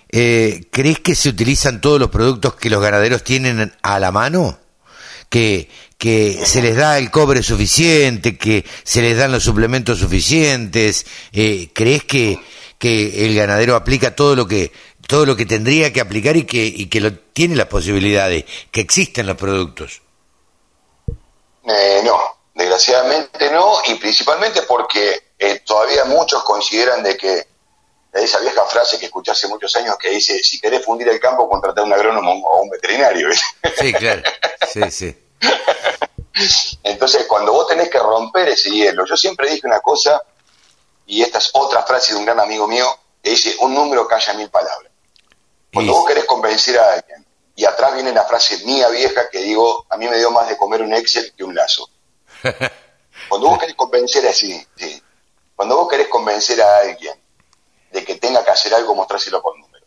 ¿crees 0.09 1.01
que 1.01 1.15
se 1.15 1.29
utilizan 1.29 1.83
todos 1.83 2.01
los 2.01 2.09
productos 2.09 2.55
que 2.55 2.71
los 2.71 2.81
ganaderos 2.81 3.23
tienen 3.23 3.75
a 3.83 4.01
la 4.01 4.11
mano? 4.11 4.59
Que, 5.29 5.69
que 5.99 6.41
se 6.47 6.63
les 6.63 6.77
da 6.77 6.99
el 6.99 7.11
cobre 7.11 7.43
suficiente, 7.43 8.39
que 8.39 8.65
se 8.85 9.03
les 9.03 9.17
dan 9.17 9.33
los 9.33 9.43
suplementos 9.43 9.99
suficientes. 9.99 11.05
Eh, 11.33 11.71
¿Crees 11.73 12.05
que, 12.05 12.39
que 12.79 13.27
el 13.27 13.35
ganadero 13.35 13.75
aplica 13.75 14.15
todo 14.15 14.37
lo 14.37 14.47
que 14.47 14.73
todo 15.07 15.25
lo 15.25 15.37
que 15.37 15.47
tendría 15.47 15.93
que 15.93 16.01
aplicar 16.01 16.37
y 16.37 16.45
que, 16.45 16.65
y 16.67 16.87
que 16.87 17.01
lo, 17.01 17.15
tiene 17.15 17.57
las 17.57 17.67
posibilidades, 17.67 18.45
que 18.71 18.81
existen 18.81 19.27
los 19.27 19.37
productos? 19.37 20.03
Eh, 21.65 22.01
no, 22.05 22.19
desgraciadamente 22.55 23.51
no, 23.51 23.79
y 23.87 23.95
principalmente 23.95 24.63
porque 24.63 25.33
eh, 25.39 25.63
todavía 25.65 26.05
muchos 26.05 26.43
consideran 26.43 27.03
de 27.03 27.17
que 27.17 27.47
esa 28.25 28.41
vieja 28.41 28.65
frase 28.65 28.99
que 28.99 29.07
escuché 29.07 29.33
hace 29.33 29.49
muchos 29.49 29.75
años 29.77 29.97
que 29.99 30.11
dice, 30.11 30.43
si 30.43 30.61
querés 30.61 30.85
fundir 30.85 31.09
el 31.09 31.21
campo, 31.21 31.49
contratar 31.49 31.85
a 31.85 31.87
un 31.87 31.93
agrónomo 31.93 32.33
o 32.33 32.63
un 32.63 32.71
veterinario. 32.71 33.29
Sí, 33.79 33.93
claro, 33.93 34.23
sí, 34.73 34.91
sí. 34.91 35.19
Entonces, 36.83 37.27
cuando 37.27 37.53
vos 37.53 37.67
tenés 37.69 37.89
que 37.89 37.99
romper 37.99 38.49
ese 38.49 38.71
hielo, 38.71 39.05
yo 39.07 39.17
siempre 39.17 39.51
dije 39.51 39.67
una 39.67 39.81
cosa, 39.81 40.21
y 41.07 41.23
esta 41.23 41.39
es 41.39 41.51
otra 41.53 41.83
frase 41.83 42.13
de 42.13 42.19
un 42.19 42.25
gran 42.25 42.41
amigo 42.41 42.67
mío, 42.67 42.87
que 43.23 43.31
dice, 43.31 43.57
un 43.61 43.75
número 43.75 44.07
calla 44.07 44.35
mil 44.35 44.51
palabras. 44.51 44.93
Cuando 45.73 45.93
vos 45.93 46.07
querés 46.07 46.25
convencer 46.25 46.79
a 46.79 46.95
alguien, 46.95 47.27
y 47.55 47.65
atrás 47.65 47.95
viene 47.95 48.13
la 48.13 48.25
frase 48.25 48.65
mía 48.65 48.89
vieja 48.89 49.29
que 49.31 49.39
digo, 49.39 49.87
a 49.89 49.97
mí 49.97 50.09
me 50.09 50.19
dio 50.19 50.31
más 50.31 50.49
de 50.49 50.57
comer 50.57 50.83
un 50.83 50.93
Excel 50.95 51.33
que 51.35 51.45
un 51.45 51.55
lazo. 51.55 51.89
Cuando 53.29 53.49
vos 53.49 53.59
querés 53.59 53.75
convencer 53.75 54.27
así, 54.29 54.65
sí, 54.77 55.03
cuando 55.57 55.77
vos 55.77 55.89
querés 55.89 56.09
convencer 56.09 56.61
a 56.61 56.81
alguien 56.81 57.19
de 57.91 58.05
que 58.05 58.17
tenga 58.17 58.45
que 58.45 58.51
hacer 58.51 58.75
algo, 58.75 58.95
mostrárselo 58.95 59.43
por 59.43 59.59
número. 59.59 59.87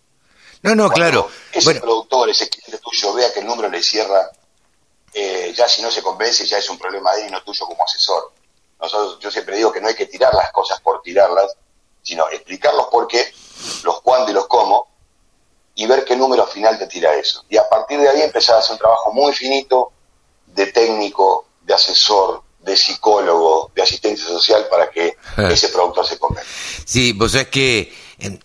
No, 0.62 0.76
no, 0.76 0.90
claro. 0.90 1.30
Ese 1.52 1.76
productor, 1.76 2.30
ese 2.30 2.50
cliente 2.50 2.78
tuyo, 2.80 3.14
vea 3.14 3.32
que 3.34 3.40
el 3.40 3.46
número 3.46 3.70
le 3.70 3.82
cierra 3.82 4.32
eh, 5.14 5.54
ya 5.56 5.68
si 5.68 5.82
no 5.82 5.90
se 5.90 6.04
convence 6.04 6.46
ya 6.46 6.58
es 6.58 6.70
un 6.70 6.78
problema 6.78 7.14
de 7.14 7.22
él 7.22 7.28
y 7.30 7.32
no 7.32 7.44
tuyo 7.44 7.66
como 7.66 7.84
asesor. 7.84 8.32
Nosotros, 8.80 9.20
yo 9.20 9.32
siempre 9.32 9.58
digo 9.58 9.72
que 9.72 9.82
no 9.82 9.88
hay 9.88 9.96
que 9.96 10.06
tirar 10.06 10.34
las 10.34 10.52
cosas 10.52 10.80
por 10.82 11.02
tirarlas, 11.02 11.56
sino 12.02 12.30
explicarlos 12.30 12.88
por 12.88 13.08
qué, 13.08 13.34
los 13.84 14.02
cuándo 14.02 14.32
y 14.32 14.34
los 14.34 14.48
cómo, 14.48 14.88
y 15.76 15.86
ver 15.86 16.06
qué 16.06 16.16
número 16.16 16.46
final 16.46 16.78
te 16.78 16.88
tira 16.88 17.16
eso. 17.16 17.44
Y 17.50 17.58
a 17.58 17.68
partir 17.68 18.00
de 18.00 18.10
ahí 18.10 18.22
empezar 18.22 18.56
a 18.56 18.60
hacer 18.60 18.74
un 18.74 18.80
trabajo 18.80 19.12
muy 19.12 19.34
finito 19.34 19.92
de 20.46 20.68
técnico, 20.68 21.48
de 21.62 21.74
asesor, 21.74 22.44
de 22.70 22.78
psicólogo, 22.78 23.72
de 23.76 23.82
asistencia 23.82 24.26
social 24.26 24.66
para 24.70 24.90
que 24.90 25.18
ese 25.52 25.70
productor 25.70 26.06
se 26.06 26.18
convenza. 26.18 26.50
Sí, 26.86 27.14
pues 27.14 27.34
es 27.36 27.48
que 27.48 27.94
en, 28.20 28.40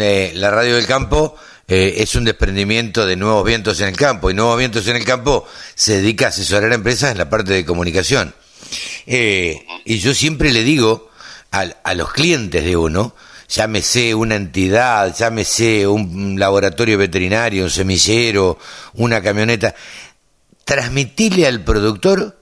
eh, 0.00 0.32
la 0.34 0.50
radio 0.50 0.76
del 0.76 0.86
campo 0.86 1.36
eh, 1.68 1.94
es 1.98 2.14
un 2.14 2.24
desprendimiento 2.24 3.04
de 3.04 3.16
Nuevos 3.16 3.44
Vientos 3.44 3.80
en 3.80 3.88
el 3.88 3.96
Campo. 3.96 4.30
Y 4.30 4.34
Nuevos 4.34 4.58
Vientos 4.58 4.86
en 4.86 4.96
el 4.96 5.04
Campo 5.04 5.46
se 5.74 5.96
dedica 5.96 6.26
a 6.26 6.28
asesorar 6.28 6.70
a 6.70 6.74
empresas 6.74 7.10
en 7.10 7.18
la 7.18 7.28
parte 7.28 7.52
de 7.52 7.64
comunicación. 7.64 8.34
Eh, 9.06 9.66
y 9.84 9.98
yo 9.98 10.14
siempre 10.14 10.52
le 10.52 10.62
digo 10.62 11.10
a, 11.50 11.66
a 11.82 11.94
los 11.94 12.12
clientes 12.12 12.64
de 12.64 12.76
uno, 12.76 13.14
llámese 13.48 14.14
una 14.14 14.36
entidad, 14.36 15.14
llámese 15.16 15.86
un 15.86 16.38
laboratorio 16.38 16.98
veterinario, 16.98 17.64
un 17.64 17.70
semillero, 17.70 18.58
una 18.94 19.20
camioneta, 19.22 19.74
transmitirle 20.64 21.46
al 21.46 21.62
productor 21.62 22.36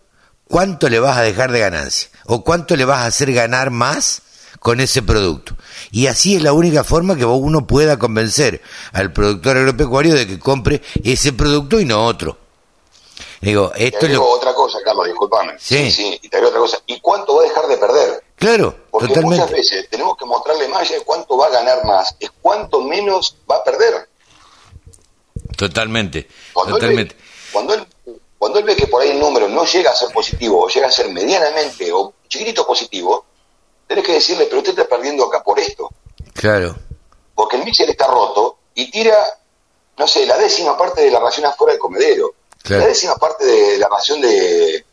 cuánto 0.48 0.88
le 0.88 0.98
vas 0.98 1.16
a 1.16 1.22
dejar 1.22 1.52
de 1.52 1.60
ganancia 1.60 2.10
o 2.26 2.44
cuánto 2.44 2.76
le 2.76 2.84
vas 2.84 3.00
a 3.00 3.06
hacer 3.06 3.32
ganar 3.32 3.70
más 3.70 4.22
con 4.60 4.80
ese 4.80 5.02
producto. 5.02 5.56
Y 5.90 6.06
así 6.06 6.36
es 6.36 6.42
la 6.42 6.52
única 6.52 6.84
forma 6.84 7.16
que 7.16 7.24
uno 7.24 7.66
pueda 7.66 7.98
convencer 7.98 8.62
al 8.92 9.12
productor 9.12 9.58
agropecuario 9.58 10.14
de 10.14 10.26
que 10.26 10.38
compre 10.38 10.80
ese 11.02 11.32
producto 11.32 11.80
y 11.80 11.84
no 11.84 12.06
otro. 12.06 12.38
Digo, 13.40 13.72
esto 13.76 14.06
es 14.06 14.18
otra 14.18 14.54
cosa, 14.54 14.78
Carlos, 14.82 15.06
disculpame. 15.06 15.52
Sí. 15.58 15.90
sí, 15.90 16.18
y 16.22 16.28
te 16.30 16.38
digo 16.38 16.48
otra 16.48 16.60
cosa. 16.60 16.78
¿Y 16.86 16.98
cuánto 17.00 17.36
va 17.36 17.42
a 17.42 17.44
dejar 17.44 17.66
de 17.66 17.76
perder? 17.76 18.24
Claro, 18.36 18.74
Porque 18.90 19.20
muchas 19.20 19.50
veces 19.50 19.88
tenemos 19.90 20.16
que 20.16 20.24
mostrarle 20.24 20.66
más 20.68 20.80
allá 20.80 20.98
de 20.98 21.04
cuánto 21.04 21.36
va 21.36 21.46
a 21.46 21.50
ganar 21.50 21.84
más, 21.84 22.16
es 22.18 22.30
cuánto 22.40 22.80
menos 22.80 23.36
va 23.50 23.56
a 23.56 23.64
perder. 23.64 24.08
Totalmente, 25.56 26.26
cuando 26.52 26.74
totalmente. 26.74 27.16
cuando, 27.52 27.74
él, 27.74 27.86
cuando 28.44 28.58
él 28.58 28.66
ve 28.66 28.76
que 28.76 28.88
por 28.88 29.00
ahí 29.00 29.08
el 29.08 29.18
número 29.18 29.48
no 29.48 29.64
llega 29.64 29.90
a 29.90 29.94
ser 29.94 30.10
positivo, 30.12 30.64
o 30.64 30.68
llega 30.68 30.86
a 30.86 30.90
ser 30.90 31.08
medianamente 31.08 31.90
o 31.90 32.12
chiquitito 32.28 32.66
positivo, 32.66 33.24
tenés 33.86 34.04
que 34.04 34.12
decirle, 34.12 34.44
pero 34.44 34.58
usted 34.58 34.78
está 34.78 34.84
perdiendo 34.84 35.24
acá 35.24 35.42
por 35.42 35.58
esto. 35.58 35.88
Claro. 36.34 36.76
Porque 37.34 37.56
el 37.56 37.64
mixer 37.64 37.88
está 37.88 38.06
roto 38.06 38.58
y 38.74 38.90
tira, 38.90 39.16
no 39.96 40.06
sé, 40.06 40.26
la 40.26 40.36
décima 40.36 40.76
parte 40.76 41.00
de 41.00 41.10
la 41.10 41.20
ración 41.20 41.46
afuera 41.46 41.72
del 41.72 41.80
comedero. 41.80 42.34
La 42.64 42.86
décima 42.86 43.16
parte 43.16 43.46
de 43.46 43.78
la 43.78 43.88
ración 43.88 44.20
de 44.20 44.84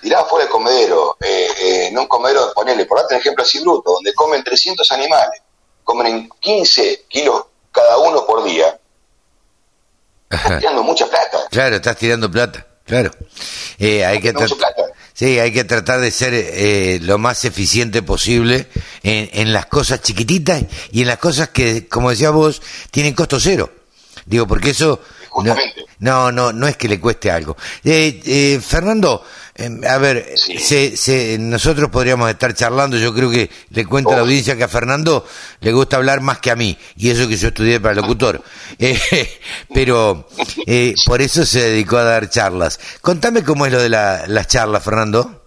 tirada 0.00 0.24
afuera 0.24 0.46
del 0.46 0.52
comedero. 0.52 1.18
Eh, 1.20 1.48
eh, 1.58 1.90
no 1.92 2.00
un 2.00 2.08
comedero, 2.08 2.50
ponele, 2.54 2.86
por 2.86 2.96
darte 2.96 3.16
un 3.16 3.20
ejemplo 3.20 3.44
así 3.44 3.60
bruto, 3.60 3.92
donde 3.92 4.14
comen 4.14 4.42
300 4.42 4.90
animales, 4.92 5.42
comen 5.84 6.30
15 6.40 7.04
kilos 7.10 7.44
cada 7.70 7.98
uno 7.98 8.24
por 8.24 8.42
día. 8.42 8.80
Estás 10.30 10.60
tirando 10.60 10.82
mucha 10.82 11.06
plata. 11.06 11.46
Claro, 11.50 11.76
estás 11.76 11.98
tirando 11.98 12.30
plata, 12.30 12.66
claro. 12.86 13.10
Eh, 13.78 14.04
hay 14.04 14.20
que. 14.20 14.34
Sí, 15.12 15.38
hay 15.38 15.50
que 15.50 15.64
tratar 15.64 16.00
de 16.00 16.10
ser 16.10 16.34
eh, 16.34 16.98
lo 17.00 17.16
más 17.16 17.46
eficiente 17.46 18.02
posible 18.02 18.66
en, 19.02 19.30
en, 19.32 19.52
las 19.54 19.64
cosas 19.64 20.02
chiquititas 20.02 20.62
y 20.92 21.00
en 21.00 21.08
las 21.08 21.16
cosas 21.16 21.48
que, 21.48 21.88
como 21.88 22.10
decía 22.10 22.28
vos, 22.28 22.60
tienen 22.90 23.14
costo 23.14 23.40
cero. 23.40 23.72
Digo, 24.26 24.46
porque 24.46 24.70
eso 24.70 25.00
no, 25.98 26.32
no, 26.32 26.52
no 26.52 26.66
es 26.66 26.76
que 26.76 26.88
le 26.88 27.00
cueste 27.00 27.30
algo. 27.30 27.56
Eh, 27.84 28.20
eh, 28.24 28.60
Fernando, 28.60 29.24
em, 29.56 29.84
a 29.84 29.98
ver, 29.98 30.34
se, 30.36 31.36
nosotros 31.38 31.90
podríamos 31.90 32.30
estar 32.30 32.54
charlando, 32.54 32.96
yo 32.96 33.14
creo 33.14 33.30
que 33.30 33.50
le 33.70 33.86
cuento 33.86 34.10
a 34.10 34.16
la 34.16 34.22
oh. 34.22 34.24
audiencia 34.24 34.56
que 34.56 34.64
a 34.64 34.68
Fernando 34.68 35.26
le 35.60 35.72
gusta 35.72 35.96
hablar 35.96 36.20
más 36.20 36.38
que 36.38 36.50
a 36.50 36.56
mí, 36.56 36.78
y 36.96 37.10
eso 37.10 37.28
que 37.28 37.36
yo 37.36 37.48
estudié 37.48 37.80
para 37.80 37.94
locutor. 37.94 38.42
Eh, 38.78 39.40
pero 39.72 40.26
por 41.06 41.22
eso 41.22 41.46
se 41.46 41.62
dedicó 41.62 41.96
a 41.96 42.04
dar 42.04 42.28
charlas. 42.28 42.78
Contame 43.00 43.42
cómo 43.42 43.64
es 43.64 43.72
lo 43.72 43.80
de 43.80 43.88
las 43.88 44.46
charlas, 44.48 44.82
Fernando. 44.82 45.42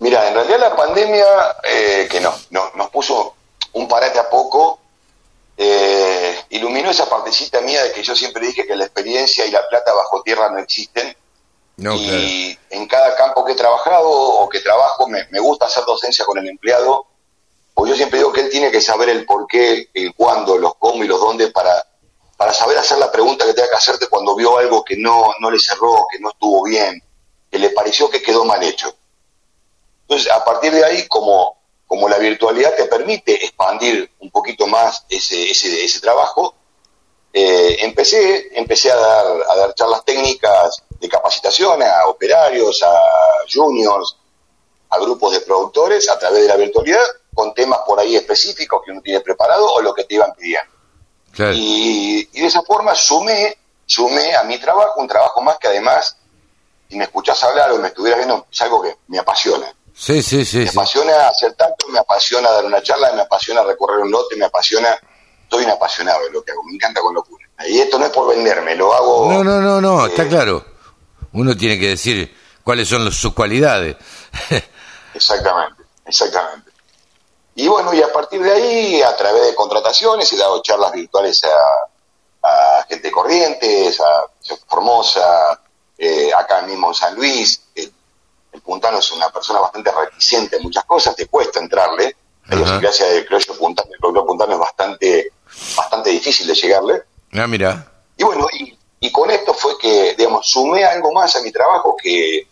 Mira, 0.00 0.28
en 0.28 0.34
realidad 0.34 0.58
la 0.60 0.76
pandemia, 0.76 1.24
que 2.10 2.20
no, 2.20 2.34
no, 2.50 2.70
nos 2.76 2.90
puso 2.90 3.34
un 3.72 3.88
parate 3.88 4.18
a 4.18 4.28
poco, 4.28 4.80
eh, 5.56 6.36
iluminó 6.50 6.90
esa 6.90 7.08
partecita 7.08 7.60
mía 7.60 7.84
de 7.84 7.92
que 7.92 8.02
yo 8.02 8.16
siempre 8.16 8.46
dije 8.46 8.66
que 8.66 8.74
la 8.74 8.84
experiencia 8.84 9.46
y 9.46 9.50
la 9.50 9.66
plata 9.68 9.92
bajo 9.92 10.22
tierra 10.22 10.50
no 10.50 10.58
existen. 10.58 11.16
Y 11.76 12.58
en 12.70 12.86
cada 12.86 13.16
campo 13.16 13.44
que 13.44 13.52
he 13.52 13.56
trabajado 13.56 14.08
o 14.08 14.48
que 14.48 14.60
trabajo 14.60 15.08
me, 15.08 15.40
gusta 15.40 15.66
hacer 15.66 15.84
docencia 15.84 16.24
con 16.24 16.38
el 16.38 16.48
empleado, 16.48 17.06
pues 17.74 17.90
yo 17.90 17.96
siempre 17.96 18.18
digo 18.18 18.32
que 18.32 18.42
él 18.42 18.50
tiene 18.50 18.70
que 18.70 18.80
saber 18.80 19.08
el 19.08 19.26
por 19.26 19.46
qué, 19.46 19.88
el 19.92 20.14
cuándo, 20.14 20.56
los 20.58 20.76
cómo 20.76 21.02
y 21.02 21.08
los 21.08 21.20
dónde 21.20 21.48
para, 21.48 21.84
para 22.36 22.52
saber 22.52 22.78
hacer 22.78 22.98
la 22.98 23.10
pregunta 23.10 23.44
que 23.44 23.54
tenga 23.54 23.70
que 23.70 23.76
hacerte 23.76 24.06
cuando 24.06 24.36
vio 24.36 24.58
algo 24.58 24.84
que 24.84 24.96
no, 24.96 25.32
no 25.40 25.50
le 25.50 25.58
cerró, 25.58 26.06
que 26.10 26.20
no 26.20 26.30
estuvo 26.30 26.62
bien, 26.64 27.02
que 27.50 27.58
le 27.58 27.70
pareció 27.70 28.08
que 28.08 28.22
quedó 28.22 28.44
mal 28.44 28.62
hecho. 28.62 28.94
Entonces, 30.02 30.30
a 30.30 30.44
partir 30.44 30.72
de 30.72 30.84
ahí, 30.84 31.08
como 31.08 31.64
como 31.86 32.08
la 32.08 32.18
virtualidad 32.18 32.74
te 32.76 32.86
permite 32.86 33.44
expandir 33.44 34.10
un 34.18 34.30
poquito 34.30 34.66
más 34.66 35.04
ese, 35.08 35.50
ese, 35.50 36.00
trabajo, 36.00 36.54
eh, 37.32 37.76
empecé, 37.80 38.48
empecé 38.58 38.90
a 38.90 38.96
dar, 38.96 39.26
a 39.48 39.56
dar 39.56 39.74
charlas 39.74 40.04
técnicas 40.04 40.82
de 41.04 41.08
capacitación 41.10 41.82
a 41.82 42.06
operarios, 42.06 42.82
a 42.82 42.98
juniors, 43.52 44.16
a 44.88 44.98
grupos 44.98 45.32
de 45.32 45.40
productores 45.40 46.08
a 46.08 46.18
través 46.18 46.42
de 46.42 46.48
la 46.48 46.56
virtualidad 46.56 47.02
con 47.34 47.52
temas 47.52 47.80
por 47.86 48.00
ahí 48.00 48.16
específicos 48.16 48.80
que 48.84 48.90
uno 48.90 49.02
tiene 49.02 49.20
preparado 49.20 49.66
o 49.66 49.82
lo 49.82 49.92
que 49.92 50.04
te 50.04 50.14
iban 50.14 50.32
pidiendo. 50.34 50.72
Y, 51.52 52.24
de 52.26 52.46
esa 52.46 52.62
forma 52.62 52.94
sumé, 52.94 53.58
sumé 53.84 54.34
a 54.34 54.44
mi 54.44 54.58
trabajo 54.58 55.00
un 55.00 55.08
trabajo 55.08 55.42
más 55.42 55.58
que 55.58 55.68
además, 55.68 56.16
si 56.88 56.96
me 56.96 57.04
escuchas 57.04 57.42
hablar 57.42 57.72
o 57.72 57.78
me 57.78 57.88
estuvieras 57.88 58.18
viendo, 58.18 58.46
es 58.50 58.60
algo 58.62 58.80
que 58.80 58.96
me 59.08 59.18
apasiona. 59.18 59.74
Sí, 59.94 60.22
sí, 60.22 60.44
sí. 60.44 60.58
Me 60.58 60.68
apasiona 60.70 61.28
hacer 61.28 61.52
tanto, 61.54 61.86
me 61.88 61.98
apasiona 61.98 62.50
dar 62.50 62.64
una 62.64 62.82
charla, 62.82 63.12
me 63.12 63.22
apasiona 63.22 63.62
recorrer 63.62 63.98
un 63.98 64.10
lote, 64.10 64.36
me 64.36 64.46
apasiona, 64.46 64.96
soy 65.50 65.64
un 65.64 65.70
apasionado 65.70 66.24
de 66.24 66.30
lo 66.30 66.42
que 66.42 66.52
hago, 66.52 66.62
me 66.64 66.74
encanta 66.74 67.00
con 67.00 67.14
locura. 67.14 67.46
Y 67.66 67.80
esto 67.80 67.98
no 67.98 68.06
es 68.06 68.12
por 68.12 68.28
venderme, 68.28 68.74
lo 68.76 68.94
hago... 68.94 69.32
No, 69.32 69.44
no, 69.44 69.60
no, 69.60 69.80
no, 69.80 70.06
está 70.06 70.22
eh, 70.22 70.28
claro. 70.28 70.73
Uno 71.34 71.56
tiene 71.56 71.78
que 71.78 71.88
decir 71.88 72.34
cuáles 72.62 72.88
son 72.88 73.10
sus 73.12 73.34
cualidades. 73.34 73.96
Exactamente, 75.14 75.84
exactamente. 76.06 76.72
Y 77.54 77.68
bueno, 77.68 77.94
y 77.94 78.02
a 78.02 78.12
partir 78.12 78.42
de 78.42 78.50
ahí, 78.50 79.00
a 79.00 79.16
través 79.16 79.46
de 79.46 79.54
contrataciones, 79.54 80.32
he 80.32 80.36
dado 80.36 80.60
charlas 80.60 80.90
virtuales 80.92 81.40
a, 81.44 82.84
gente 82.88 83.12
corriente, 83.12 83.90
a 83.90 84.56
Formosa, 84.66 85.60
eh, 85.96 86.32
acá 86.36 86.62
mismo 86.62 86.88
en 86.88 86.94
San 86.94 87.14
Luis. 87.14 87.62
El, 87.76 87.92
puntano 88.60 88.98
es 88.98 89.12
una 89.12 89.30
persona 89.30 89.60
bastante 89.60 89.92
reticente 89.92 90.56
en 90.56 90.64
muchas 90.64 90.84
cosas, 90.84 91.14
te 91.14 91.26
cuesta 91.26 91.60
entrarle. 91.60 92.16
La 92.46 92.56
idiosincrasia 92.56 93.06
del 93.06 93.24
criollo 93.24 93.56
puntano, 93.56 93.90
el 93.92 94.26
puntano 94.26 94.52
es 94.52 94.58
bastante, 94.58 95.32
bastante 95.76 96.10
difícil 96.10 96.48
de 96.48 96.54
llegarle. 96.54 97.02
Ah, 97.32 97.46
mira. 97.46 97.86
Y 98.16 98.24
bueno, 98.24 98.48
y, 98.52 98.76
y 99.04 99.12
con 99.12 99.30
esto 99.30 99.54
fue 99.54 99.78
que, 99.78 100.14
digamos, 100.16 100.48
sumé 100.48 100.84
algo 100.84 101.12
más 101.12 101.34
a 101.36 101.42
mi 101.42 101.52
trabajo 101.52 101.96
que, 102.00 102.46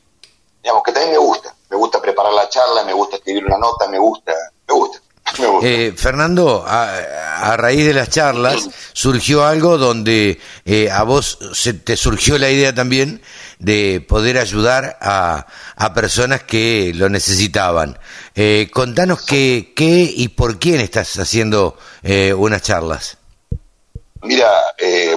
digamos, 0.63 0.83
que 0.83 0.93
también 0.93 1.13
me 1.13 1.19
gusta 1.19 1.55
me 1.73 1.79
gusta 1.79 2.03
preparar 2.03 2.35
la 2.35 2.51
charla, 2.51 2.85
me 2.85 2.93
gusta 2.93 3.17
escribir 3.17 3.47
una 3.47 3.57
nota, 3.57 3.89
me 3.89 3.99
gusta, 3.99 4.33
me 4.69 4.75
gusta. 4.75 4.99
Eh, 5.63 5.95
Fernando, 5.97 6.65
a, 6.67 7.57
raíz 7.57 7.87
de 7.87 7.95
las 7.95 8.11
charlas 8.11 8.69
surgió 8.93 9.47
algo 9.47 9.79
donde 9.79 10.39
eh, 10.67 10.91
a 10.91 11.05
vos 11.05 11.39
se 11.55 11.73
te 11.73 11.97
surgió 11.97 12.37
la 12.39 12.51
idea 12.51 12.75
también 12.75 13.23
de 13.59 14.05
poder 14.07 14.37
ayudar 14.37 14.99
a, 15.01 15.47
a 15.77 15.95
personas 15.95 16.43
que 16.43 16.93
lo 16.95 17.09
necesitaban. 17.09 17.99
Eh, 18.35 18.69
contanos 18.75 19.25
qué, 19.25 19.73
qué 19.75 20.13
y 20.15 20.29
por 20.29 20.59
quién 20.59 20.81
estás 20.81 21.19
haciendo 21.19 21.79
unas 22.37 22.61
charlas. 22.61 23.17
Mira, 24.23 24.51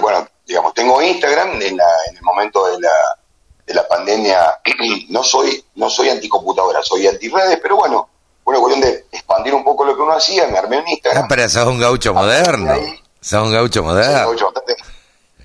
bueno, 0.00 0.26
digamos, 0.46 0.72
tengo 0.74 1.02
Instagram 1.02 1.60
en, 1.60 1.76
la, 1.76 1.88
en 2.08 2.16
el 2.16 2.22
momento 2.22 2.66
de 2.66 2.80
la, 2.80 3.18
de 3.66 3.74
la 3.74 3.86
pandemia, 3.86 4.60
no 5.08 5.22
soy, 5.22 5.62
no 5.74 5.90
soy 5.90 6.10
anticomputadora, 6.10 6.82
soy 6.82 7.06
antirredes, 7.06 7.58
pero 7.60 7.76
bueno, 7.76 8.08
una 8.44 8.58
cuestión 8.60 8.80
de 8.80 9.06
expandir 9.10 9.54
un 9.54 9.64
poco 9.64 9.84
lo 9.84 9.96
que 9.96 10.02
uno 10.02 10.12
hacía, 10.12 10.46
me 10.46 10.56
armé 10.56 10.78
un 10.78 10.88
Instagram. 10.88 11.24
Ah, 11.24 11.26
pero 11.28 11.48
sos 11.48 11.66
un 11.66 11.80
gaucho 11.80 12.14
moderno. 12.14 12.74
Sos 13.20 13.42
un 13.42 13.52
gaucho 13.52 13.82
moderno. 13.82 14.32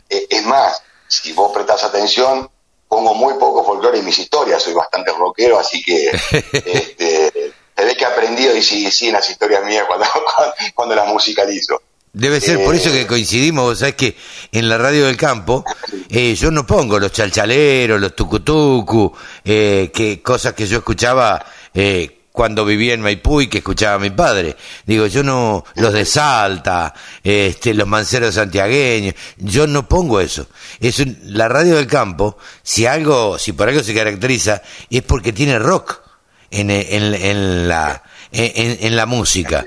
Eh, 0.09 0.27
es 0.29 0.45
más, 0.45 0.83
si 1.07 1.33
vos 1.33 1.51
prestás 1.51 1.83
atención, 1.83 2.49
pongo 2.87 3.15
muy 3.15 3.33
poco 3.35 3.63
folclore 3.63 3.99
en 3.99 4.05
mis 4.05 4.19
historias, 4.19 4.61
soy 4.61 4.73
bastante 4.73 5.11
rockero, 5.13 5.57
así 5.57 5.81
que 5.81 6.09
este, 6.51 7.53
se 7.75 7.85
ve 7.85 7.95
que 7.95 8.03
he 8.03 8.07
aprendido 8.07 8.55
y 8.55 8.61
sí, 8.61 8.91
sí 8.91 9.07
en 9.07 9.13
las 9.13 9.27
historias 9.29 9.63
mías 9.63 9.85
cuando, 9.87 10.05
cuando 10.75 10.95
las 10.95 11.07
musicalizo. 11.07 11.81
Debe 12.13 12.41
ser 12.41 12.61
por 12.63 12.75
eso 12.75 12.91
que 12.91 13.01
eh, 13.01 13.07
coincidimos, 13.07 13.63
vos 13.63 13.79
sabés 13.79 13.95
que 13.95 14.17
en 14.51 14.67
la 14.67 14.77
radio 14.77 15.05
del 15.05 15.15
campo 15.15 15.63
eh, 16.09 16.35
yo 16.35 16.51
no 16.51 16.67
pongo 16.67 16.99
los 16.99 17.13
chalchaleros, 17.13 18.01
los 18.01 18.13
tucutucu, 18.13 19.13
eh, 19.45 19.91
que 19.93 20.21
cosas 20.21 20.53
que 20.53 20.67
yo 20.67 20.79
escuchaba 20.79 21.45
eh, 21.73 22.23
cuando 22.33 22.65
vivía 22.65 22.93
en 22.93 23.01
Maipú 23.01 23.39
y 23.39 23.47
que 23.47 23.59
escuchaba 23.59 23.95
a 23.95 23.99
mi 23.99 24.09
padre. 24.09 24.57
Digo, 24.85 25.07
yo 25.07 25.23
no, 25.23 25.63
los 25.75 25.93
de 25.93 26.03
Salta, 26.03 26.93
este, 27.23 27.73
los 27.73 27.87
manceros 27.87 28.35
santiagueños, 28.35 29.15
yo 29.37 29.65
no 29.65 29.87
pongo 29.87 30.19
eso. 30.19 30.47
Es 30.81 31.01
la 31.23 31.47
radio 31.47 31.77
del 31.77 31.87
campo, 31.87 32.37
si 32.61 32.85
algo, 32.85 33.39
si 33.39 33.53
por 33.53 33.69
algo 33.69 33.83
se 33.83 33.93
caracteriza, 33.93 34.61
es 34.89 35.01
porque 35.03 35.31
tiene 35.31 35.59
rock 35.59 36.01
en, 36.49 36.71
en, 36.71 37.15
en 37.15 37.67
la, 37.69 38.03
en, 38.31 38.77
en 38.81 38.95
la 38.95 39.05
música. 39.05 39.65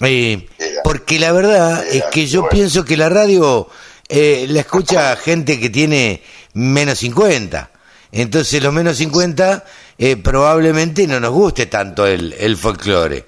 Eh, 0.00 0.46
porque 0.84 1.18
la 1.18 1.32
verdad 1.32 1.84
es 1.86 2.04
que 2.04 2.26
yo 2.26 2.48
pienso 2.48 2.84
que 2.84 2.96
la 2.96 3.08
radio 3.08 3.68
eh, 4.08 4.46
la 4.48 4.60
escucha 4.60 5.16
gente 5.16 5.60
que 5.60 5.68
tiene 5.68 6.22
menos 6.54 6.98
50. 6.98 7.70
Entonces 8.10 8.62
los 8.62 8.72
menos 8.72 8.96
50 8.96 9.64
eh, 9.98 10.16
probablemente 10.16 11.06
no 11.06 11.20
nos 11.20 11.32
guste 11.32 11.66
tanto 11.66 12.06
el, 12.06 12.34
el 12.38 12.56
folclore. 12.56 13.26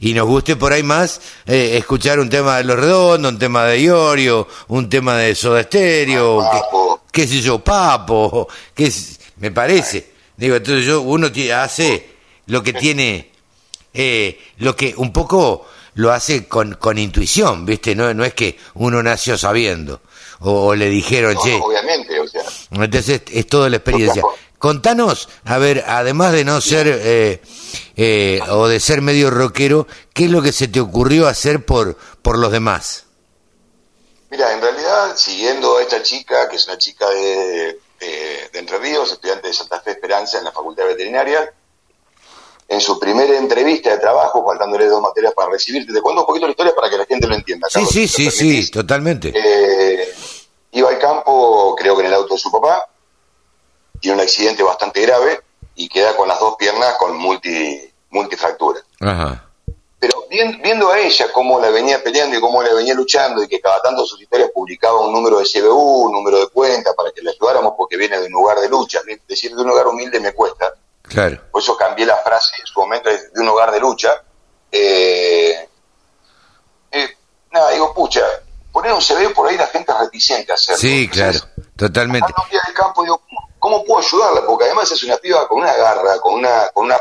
Y 0.00 0.12
nos 0.12 0.26
guste 0.26 0.56
por 0.56 0.72
ahí 0.72 0.82
más 0.82 1.20
eh, 1.46 1.78
escuchar 1.78 2.20
un 2.20 2.28
tema 2.28 2.58
de 2.58 2.64
Los 2.64 2.78
Redondos, 2.78 3.32
un 3.32 3.38
tema 3.38 3.64
de 3.64 3.80
Iorio, 3.80 4.46
un 4.68 4.90
tema 4.90 5.16
de 5.16 5.34
Soda 5.34 5.60
Estéreo, 5.60 6.44
qué 7.10 7.26
sé 7.26 7.40
yo, 7.40 7.60
Papo, 7.60 8.48
que 8.74 8.92
me 9.36 9.50
parece. 9.50 10.12
Digo, 10.36 10.56
entonces 10.56 10.84
yo, 10.84 11.00
uno 11.00 11.30
hace 11.56 12.06
lo 12.46 12.62
que 12.62 12.74
tiene, 12.74 13.31
lo 13.94 14.76
que 14.76 14.94
un 14.96 15.12
poco 15.12 15.66
lo 15.94 16.12
hace 16.12 16.48
con, 16.48 16.74
con 16.74 16.98
intuición, 16.98 17.66
¿viste? 17.66 17.94
No, 17.94 18.12
no 18.14 18.24
es 18.24 18.34
que 18.34 18.58
uno 18.74 19.02
nació 19.02 19.36
sabiendo 19.36 20.00
o, 20.44 20.74
le 20.74 20.88
dijeron, 20.88 21.36
che. 21.42 21.54
obviamente, 21.54 22.18
o 22.18 22.26
sea. 22.26 22.42
Entonces 22.70 23.22
es 23.30 23.46
toda 23.46 23.68
la 23.68 23.76
experiencia. 23.76 24.22
Contanos, 24.58 25.28
a 25.44 25.58
ver, 25.58 25.84
además 25.86 26.32
de 26.32 26.44
no 26.44 26.60
ser 26.60 26.86
eh, 26.88 27.42
eh, 27.96 28.40
o 28.48 28.68
de 28.68 28.78
ser 28.78 29.02
medio 29.02 29.28
rockero, 29.30 29.88
¿qué 30.14 30.26
es 30.26 30.30
lo 30.30 30.40
que 30.40 30.52
se 30.52 30.68
te 30.68 30.80
ocurrió 30.80 31.26
hacer 31.26 31.64
por, 31.64 31.96
por 32.22 32.38
los 32.38 32.52
demás? 32.52 33.04
Mira, 34.30 34.52
en 34.52 34.60
realidad, 34.60 35.16
siguiendo 35.16 35.76
a 35.76 35.82
esta 35.82 36.02
chica, 36.02 36.48
que 36.48 36.56
es 36.56 36.66
una 36.66 36.78
chica 36.78 37.08
de, 37.10 37.80
de, 38.00 38.50
de 38.52 38.58
Entre 38.58 38.78
Ríos, 38.78 39.10
estudiante 39.12 39.48
de 39.48 39.54
Santa 39.54 39.80
Fe 39.80 39.90
Esperanza 39.92 40.38
en 40.38 40.44
la 40.44 40.52
Facultad 40.52 40.86
Veterinaria, 40.86 41.52
en 42.72 42.80
su 42.80 42.98
primera 42.98 43.36
entrevista 43.36 43.90
de 43.90 43.98
trabajo, 43.98 44.42
faltándole 44.46 44.86
dos 44.86 45.02
materias 45.02 45.34
para 45.34 45.50
recibirte. 45.50 45.92
Te 45.92 46.00
cuento 46.00 46.22
un 46.22 46.26
poquito 46.26 46.46
la 46.46 46.52
historia 46.52 46.74
para 46.74 46.88
que 46.88 46.96
la 46.96 47.04
gente 47.04 47.26
lo 47.26 47.34
entienda. 47.34 47.68
sí, 47.68 47.84
sí, 47.84 48.08
sí, 48.08 48.30
sí, 48.30 48.70
totalmente. 48.70 49.30
Eh, 49.34 50.10
iba 50.72 50.88
al 50.88 50.98
campo, 50.98 51.76
creo 51.76 51.94
que 51.94 52.00
en 52.00 52.08
el 52.08 52.14
auto 52.14 52.32
de 52.32 52.40
su 52.40 52.50
papá, 52.50 52.88
tiene 54.00 54.16
un 54.16 54.22
accidente 54.22 54.62
bastante 54.62 55.02
grave 55.02 55.40
y 55.74 55.86
queda 55.86 56.16
con 56.16 56.26
las 56.26 56.40
dos 56.40 56.56
piernas 56.56 56.94
con 56.98 57.14
multi, 57.14 57.78
multifractura. 58.08 58.80
Ajá. 59.00 59.50
Pero 60.00 60.24
viendo 60.30 60.90
a 60.90 60.98
ella 60.98 61.30
cómo 61.30 61.60
la 61.60 61.68
venía 61.68 62.02
peleando 62.02 62.38
y 62.38 62.40
cómo 62.40 62.62
la 62.62 62.72
venía 62.72 62.94
luchando 62.94 63.42
y 63.42 63.48
que 63.48 63.60
cada 63.60 63.82
tanto 63.82 64.06
sus 64.06 64.20
historias 64.20 64.50
publicaba 64.52 65.00
un 65.02 65.12
número 65.12 65.38
de 65.38 65.44
CBU, 65.44 66.06
un 66.06 66.12
número 66.12 66.40
de 66.40 66.46
cuenta 66.48 66.94
para 66.94 67.12
que 67.12 67.20
le 67.20 67.30
ayudáramos 67.30 67.74
porque 67.76 67.98
viene 67.98 68.18
de 68.18 68.26
un 68.26 68.32
lugar 68.32 68.58
de 68.60 68.68
lucha. 68.70 69.02
Decir 69.28 69.54
de 69.54 69.60
un 69.60 69.68
lugar 69.68 69.86
humilde 69.86 70.18
me 70.20 70.32
cuesta 70.32 70.72
por 71.50 71.62
eso 71.62 71.76
cambié 71.76 72.06
la 72.06 72.16
frase 72.18 72.56
en 72.60 72.66
su 72.66 72.80
momento 72.80 73.08
de, 73.10 73.18
un 73.36 73.48
hogar 73.48 73.70
de 73.70 73.80
lucha. 73.80 74.22
Eh, 74.70 75.68
eh, 76.90 77.16
nada, 77.50 77.70
digo, 77.70 77.92
pucha, 77.92 78.22
poner 78.72 78.92
un 78.92 79.02
CV 79.02 79.30
por 79.30 79.48
ahí 79.48 79.56
la 79.56 79.66
gente 79.66 79.92
es 79.92 79.98
reticente 79.98 80.52
a 80.52 80.54
hacerlo. 80.54 80.80
Sí, 80.80 81.08
claro, 81.08 81.38
totalmente. 81.76 82.32
del 82.50 82.74
campo, 82.74 83.02
digo, 83.02 83.22
¿cómo, 83.58 83.84
puedo 83.84 84.00
ayudarla? 84.00 84.46
Porque 84.46 84.64
además 84.64 84.90
es 84.90 85.02
una 85.04 85.16
piba 85.16 85.46
con 85.46 85.60
una 85.60 85.74
garra, 85.74 86.18
con 86.20 86.34
una, 86.34 86.68
con 86.72 86.86
una, 86.86 86.98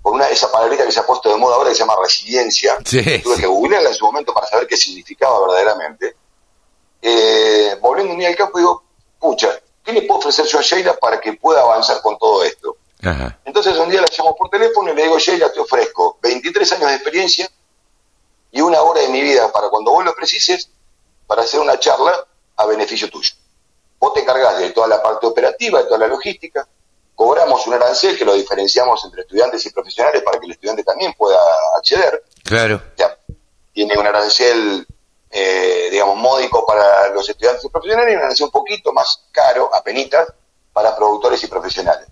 con 0.00 0.14
una 0.14 0.28
esa 0.28 0.50
palabrita 0.50 0.84
que 0.84 0.92
se 0.92 1.00
ha 1.00 1.06
puesto 1.06 1.28
de 1.28 1.36
moda 1.36 1.56
ahora 1.56 1.70
que 1.70 1.74
se 1.74 1.80
llama 1.80 1.96
resiliencia. 2.02 2.76
Tuve 2.78 3.36
que 3.36 3.46
googlearla 3.46 3.90
en 3.90 3.94
su 3.94 4.04
momento 4.04 4.32
para 4.32 4.46
saber 4.46 4.66
qué 4.66 4.76
significaba 4.76 5.40
verdaderamente. 5.46 6.16
Eh, 7.02 7.76
volviendo 7.80 8.12
un 8.12 8.18
día 8.18 8.28
al 8.28 8.36
campo, 8.36 8.58
digo, 8.58 8.84
pucha, 9.18 9.60
¿qué 9.84 9.92
le 9.92 10.02
puedo 10.02 10.20
ofrecer 10.20 10.46
yo 10.46 10.58
a 10.58 10.62
Sheila 10.62 10.96
para 10.96 11.20
que 11.20 11.34
pueda 11.34 11.60
avanzar 11.62 12.00
con 12.02 12.18
todo 12.18 12.44
esto? 12.44 12.67
Entonces 13.44 13.76
un 13.76 13.88
día 13.88 14.00
la 14.00 14.08
llamo 14.16 14.34
por 14.34 14.50
teléfono 14.50 14.92
y 14.92 14.94
le 14.94 15.02
digo, 15.04 15.18
Sheila, 15.18 15.52
te 15.52 15.60
ofrezco 15.60 16.18
23 16.22 16.72
años 16.72 16.88
de 16.88 16.94
experiencia 16.96 17.48
y 18.50 18.60
una 18.60 18.80
hora 18.82 19.02
de 19.02 19.08
mi 19.08 19.20
vida 19.20 19.50
para 19.52 19.68
cuando 19.68 19.92
vos 19.92 20.04
lo 20.04 20.14
precises 20.14 20.70
para 21.26 21.42
hacer 21.42 21.60
una 21.60 21.78
charla 21.78 22.26
a 22.56 22.66
beneficio 22.66 23.08
tuyo. 23.08 23.34
Vos 23.98 24.14
te 24.14 24.20
encargás 24.20 24.58
de 24.58 24.70
toda 24.70 24.88
la 24.88 25.02
parte 25.02 25.26
operativa, 25.26 25.80
de 25.80 25.84
toda 25.86 25.98
la 25.98 26.08
logística, 26.08 26.66
cobramos 27.14 27.66
un 27.66 27.74
arancel 27.74 28.16
que 28.16 28.24
lo 28.24 28.34
diferenciamos 28.34 29.04
entre 29.04 29.22
estudiantes 29.22 29.66
y 29.66 29.70
profesionales 29.70 30.22
para 30.22 30.38
que 30.38 30.46
el 30.46 30.52
estudiante 30.52 30.84
también 30.84 31.12
pueda 31.14 31.38
acceder. 31.76 32.22
Claro. 32.44 32.80
tiene 33.72 33.98
un 33.98 34.06
arancel, 34.06 34.86
eh, 35.30 35.88
digamos, 35.90 36.16
módico 36.16 36.64
para 36.64 37.08
los 37.10 37.28
estudiantes 37.28 37.64
y 37.64 37.68
profesionales 37.68 38.12
y 38.12 38.16
un 38.16 38.22
arancel 38.22 38.46
un 38.46 38.52
poquito 38.52 38.92
más 38.92 39.24
caro, 39.32 39.68
apenitas, 39.74 40.28
para 40.72 40.96
productores 40.96 41.42
y 41.42 41.48
profesionales. 41.48 42.08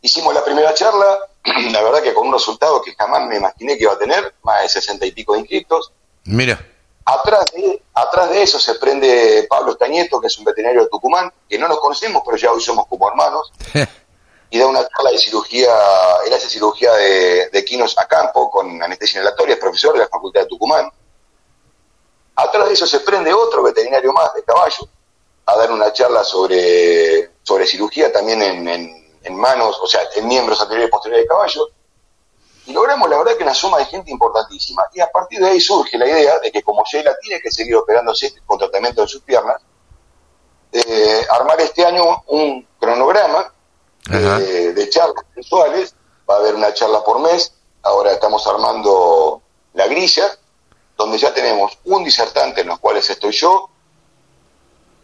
Hicimos 0.00 0.34
la 0.34 0.44
primera 0.44 0.72
charla, 0.74 1.18
la 1.72 1.82
verdad 1.82 2.02
que 2.02 2.14
con 2.14 2.28
un 2.28 2.32
resultado 2.32 2.80
que 2.82 2.94
jamás 2.94 3.26
me 3.26 3.36
imaginé 3.36 3.76
que 3.76 3.84
iba 3.84 3.92
a 3.92 3.98
tener, 3.98 4.34
más 4.42 4.62
de 4.62 4.68
sesenta 4.68 5.06
y 5.06 5.12
pico 5.12 5.34
de 5.34 5.40
inscritos. 5.40 5.92
Mira. 6.24 6.64
Atrás 7.04 7.46
de, 7.54 7.82
atrás 7.94 8.30
de 8.30 8.42
eso 8.42 8.58
se 8.58 8.74
prende 8.74 9.46
Pablo 9.48 9.72
Estañeto, 9.72 10.20
que 10.20 10.26
es 10.26 10.38
un 10.38 10.44
veterinario 10.44 10.82
de 10.82 10.88
Tucumán, 10.88 11.32
que 11.48 11.58
no 11.58 11.66
nos 11.66 11.80
conocemos, 11.80 12.22
pero 12.24 12.36
ya 12.36 12.52
hoy 12.52 12.60
somos 12.60 12.86
como 12.86 13.08
hermanos, 13.08 13.50
y 14.50 14.58
da 14.58 14.66
una 14.66 14.86
charla 14.86 15.10
de 15.10 15.18
cirugía, 15.18 15.74
él 16.26 16.32
hace 16.34 16.50
cirugía 16.50 16.92
de, 16.92 17.48
de 17.48 17.64
quinos 17.64 17.96
a 17.98 18.06
campo 18.06 18.50
con 18.50 18.82
anestesia 18.82 19.20
inhalatoria, 19.20 19.54
es 19.54 19.60
profesor 19.60 19.94
de 19.94 20.00
la 20.00 20.08
Facultad 20.08 20.42
de 20.42 20.48
Tucumán. 20.48 20.90
Atrás 22.36 22.68
de 22.68 22.74
eso 22.74 22.86
se 22.86 23.00
prende 23.00 23.32
otro 23.32 23.62
veterinario 23.62 24.12
más 24.12 24.32
de 24.34 24.44
caballo 24.44 24.88
a 25.44 25.56
dar 25.56 25.72
una 25.72 25.92
charla 25.92 26.22
sobre, 26.22 27.30
sobre 27.42 27.66
cirugía 27.66 28.12
también 28.12 28.42
en, 28.42 28.68
en, 28.68 29.07
en 29.22 29.36
manos, 29.36 29.78
o 29.82 29.86
sea, 29.86 30.00
en 30.16 30.26
miembros 30.26 30.60
anteriores 30.60 30.88
y 30.88 30.90
posteriores 30.90 31.24
de 31.24 31.28
caballo. 31.28 31.68
Y 32.66 32.72
logramos 32.72 33.08
la 33.08 33.18
verdad 33.18 33.36
que 33.36 33.44
una 33.44 33.54
suma 33.54 33.78
de 33.78 33.86
gente 33.86 34.10
importantísima. 34.10 34.84
Y 34.92 35.00
a 35.00 35.10
partir 35.10 35.40
de 35.40 35.48
ahí 35.48 35.60
surge 35.60 35.96
la 35.96 36.06
idea 36.06 36.38
de 36.38 36.52
que 36.52 36.62
como 36.62 36.84
Sheila 36.84 37.16
tiene 37.20 37.40
que 37.40 37.50
seguir 37.50 37.76
operándose 37.76 38.34
con 38.44 38.58
tratamiento 38.58 39.02
de 39.02 39.08
sus 39.08 39.22
piernas, 39.22 39.62
eh, 40.72 41.26
armar 41.30 41.60
este 41.60 41.84
año 41.84 42.22
un 42.26 42.66
cronograma 42.78 43.52
de, 44.04 44.74
de, 44.74 44.90
charlas 44.90 45.24
mensuales, 45.34 45.94
va 46.28 46.34
a 46.34 46.38
haber 46.38 46.54
una 46.54 46.72
charla 46.74 47.02
por 47.02 47.20
mes, 47.20 47.54
ahora 47.82 48.12
estamos 48.12 48.46
armando 48.46 49.42
la 49.74 49.86
grilla, 49.86 50.38
donde 50.96 51.16
ya 51.16 51.32
tenemos 51.32 51.78
un 51.84 52.04
disertante 52.04 52.60
en 52.60 52.68
los 52.68 52.78
cuales 52.80 53.08
estoy 53.08 53.32
yo, 53.32 53.70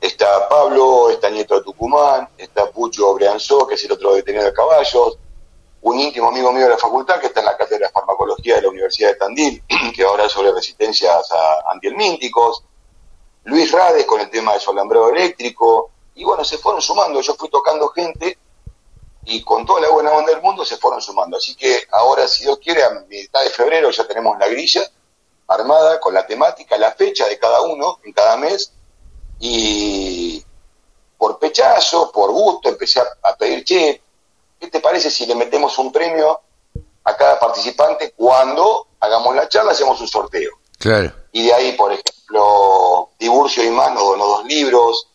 está 0.07 0.49
Pablo, 0.49 1.09
está 1.11 1.31
Nieto 1.31 1.55
de 1.55 1.62
Tucumán, 1.62 2.29
está 2.37 2.71
Pucho 2.71 3.14
Brianzó, 3.14 3.67
que 3.67 3.75
es 3.75 3.85
el 3.85 3.93
otro 3.93 4.12
veterinario 4.12 4.51
de 4.51 4.57
caballos, 4.57 5.19
un 5.81 5.99
íntimo 5.99 6.29
amigo 6.29 6.53
mío 6.53 6.64
de 6.64 6.71
la 6.71 6.79
facultad 6.79 7.21
que 7.21 7.29
está 7.29 7.40
en 7.40 7.47
la 7.47 7.57
cátedra 7.57 7.87
de 7.87 7.93
farmacología 7.93 8.57
de 8.57 8.62
la 8.62 8.69
Universidad 8.69 9.09
de 9.09 9.14
Tandil, 9.17 9.62
que 9.97 10.03
ahora 10.05 10.29
sobre 10.29 10.53
resistencias 10.53 11.33
a 11.33 11.73
antielmínticos, 11.73 12.64
Luis 13.45 13.73
Rades 13.73 14.05
con 14.05 14.21
el 14.21 14.29
tema 14.29 14.53
de 14.55 14.61
solambrado 14.61 15.11
eléctrico, 15.11 15.90
y 16.14 16.25
bueno, 16.25 16.45
se 16.45 16.59
fueron 16.59 16.83
sumando, 16.83 17.21
yo 17.21 17.35
fui 17.35 17.49
tocando 17.49 17.88
gente 17.88 18.38
y 19.25 19.43
con 19.43 19.64
toda 19.64 19.81
la 19.81 19.88
buena 19.88 20.12
onda 20.12 20.33
del 20.33 20.43
mundo 20.43 20.64
se 20.64 20.77
fueron 20.77 21.01
sumando. 21.01 21.38
Así 21.38 21.57
que 21.57 21.85
ahora, 21.90 22.29
si 22.29 22.45
Dios 22.45 22.59
quiere, 22.59 22.85
a 22.85 22.90
mitad 23.09 23.43
de 23.43 23.51
febrero 23.51 23.90
ya 23.90 24.07
tenemos 24.07 24.38
la 24.38 24.49
grilla 24.49 24.83
armada 25.49 25.99
con 25.99 26.14
la 26.14 26.27
temática, 26.27 26.77
la 26.77 26.93
fecha 26.93 27.27
de 27.27 27.38
cada 27.38 27.62
uno 27.62 27.99
en 28.05 28.12
cada 28.12 28.37
mes, 28.37 28.73
y 29.40 30.44
por 31.18 31.38
pechazo, 31.38 32.11
por 32.12 32.31
gusto, 32.31 32.68
empecé 32.68 33.01
a, 33.01 33.07
a 33.23 33.37
pedir, 33.37 33.64
che, 33.64 34.03
¿qué 34.61 34.68
te 34.68 34.81
parece 34.81 35.11
si 35.11 35.27
le 35.27 35.35
metemos 35.35 35.79
un 35.79 35.92
premio 35.92 36.40
a 37.05 37.16
cada 37.16 37.38
participante 37.38 38.12
cuando 38.16 38.88
hagamos 39.01 39.35
la 39.35 39.49
charla, 39.49 39.73
hacemos 39.73 40.01
un 40.01 40.09
sorteo? 40.09 40.53
Claro. 40.79 41.12
Y 41.33 41.47
de 41.47 41.55
ahí, 41.55 41.73
por 41.73 41.92
ejemplo, 41.92 43.11
Tiburcio 43.18 43.64
Imán 43.64 43.94
nos 43.94 44.05
donó 44.05 44.27
dos 44.27 44.44
libros, 44.44 45.09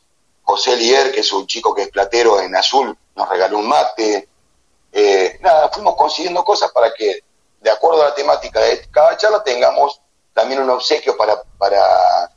José 0.44 0.76
Lier, 0.76 1.12
que 1.12 1.20
es 1.20 1.32
un 1.32 1.46
chico 1.46 1.76
que 1.76 1.84
es 1.84 1.90
platero 1.90 2.42
en 2.42 2.56
azul, 2.56 2.98
nos 3.16 3.30
regaló 3.30 3.60
un 3.60 3.68
mate. 3.68 4.28
Eh, 4.92 5.38
nada, 5.42 5.70
fuimos 5.70 5.96
consiguiendo 5.96 6.44
cosas 6.44 6.72
para 6.72 6.92
que, 6.94 7.24
de 7.62 7.70
acuerdo 7.70 8.02
a 8.02 8.10
la 8.10 8.16
temática 8.16 8.60
de 8.62 8.90
cada 8.90 9.16
charla, 9.16 9.44
tengamos 9.44 10.02
también 10.34 10.62
un 10.62 10.70
obsequio 10.72 11.16
para, 11.16 11.44
para, 11.58 12.32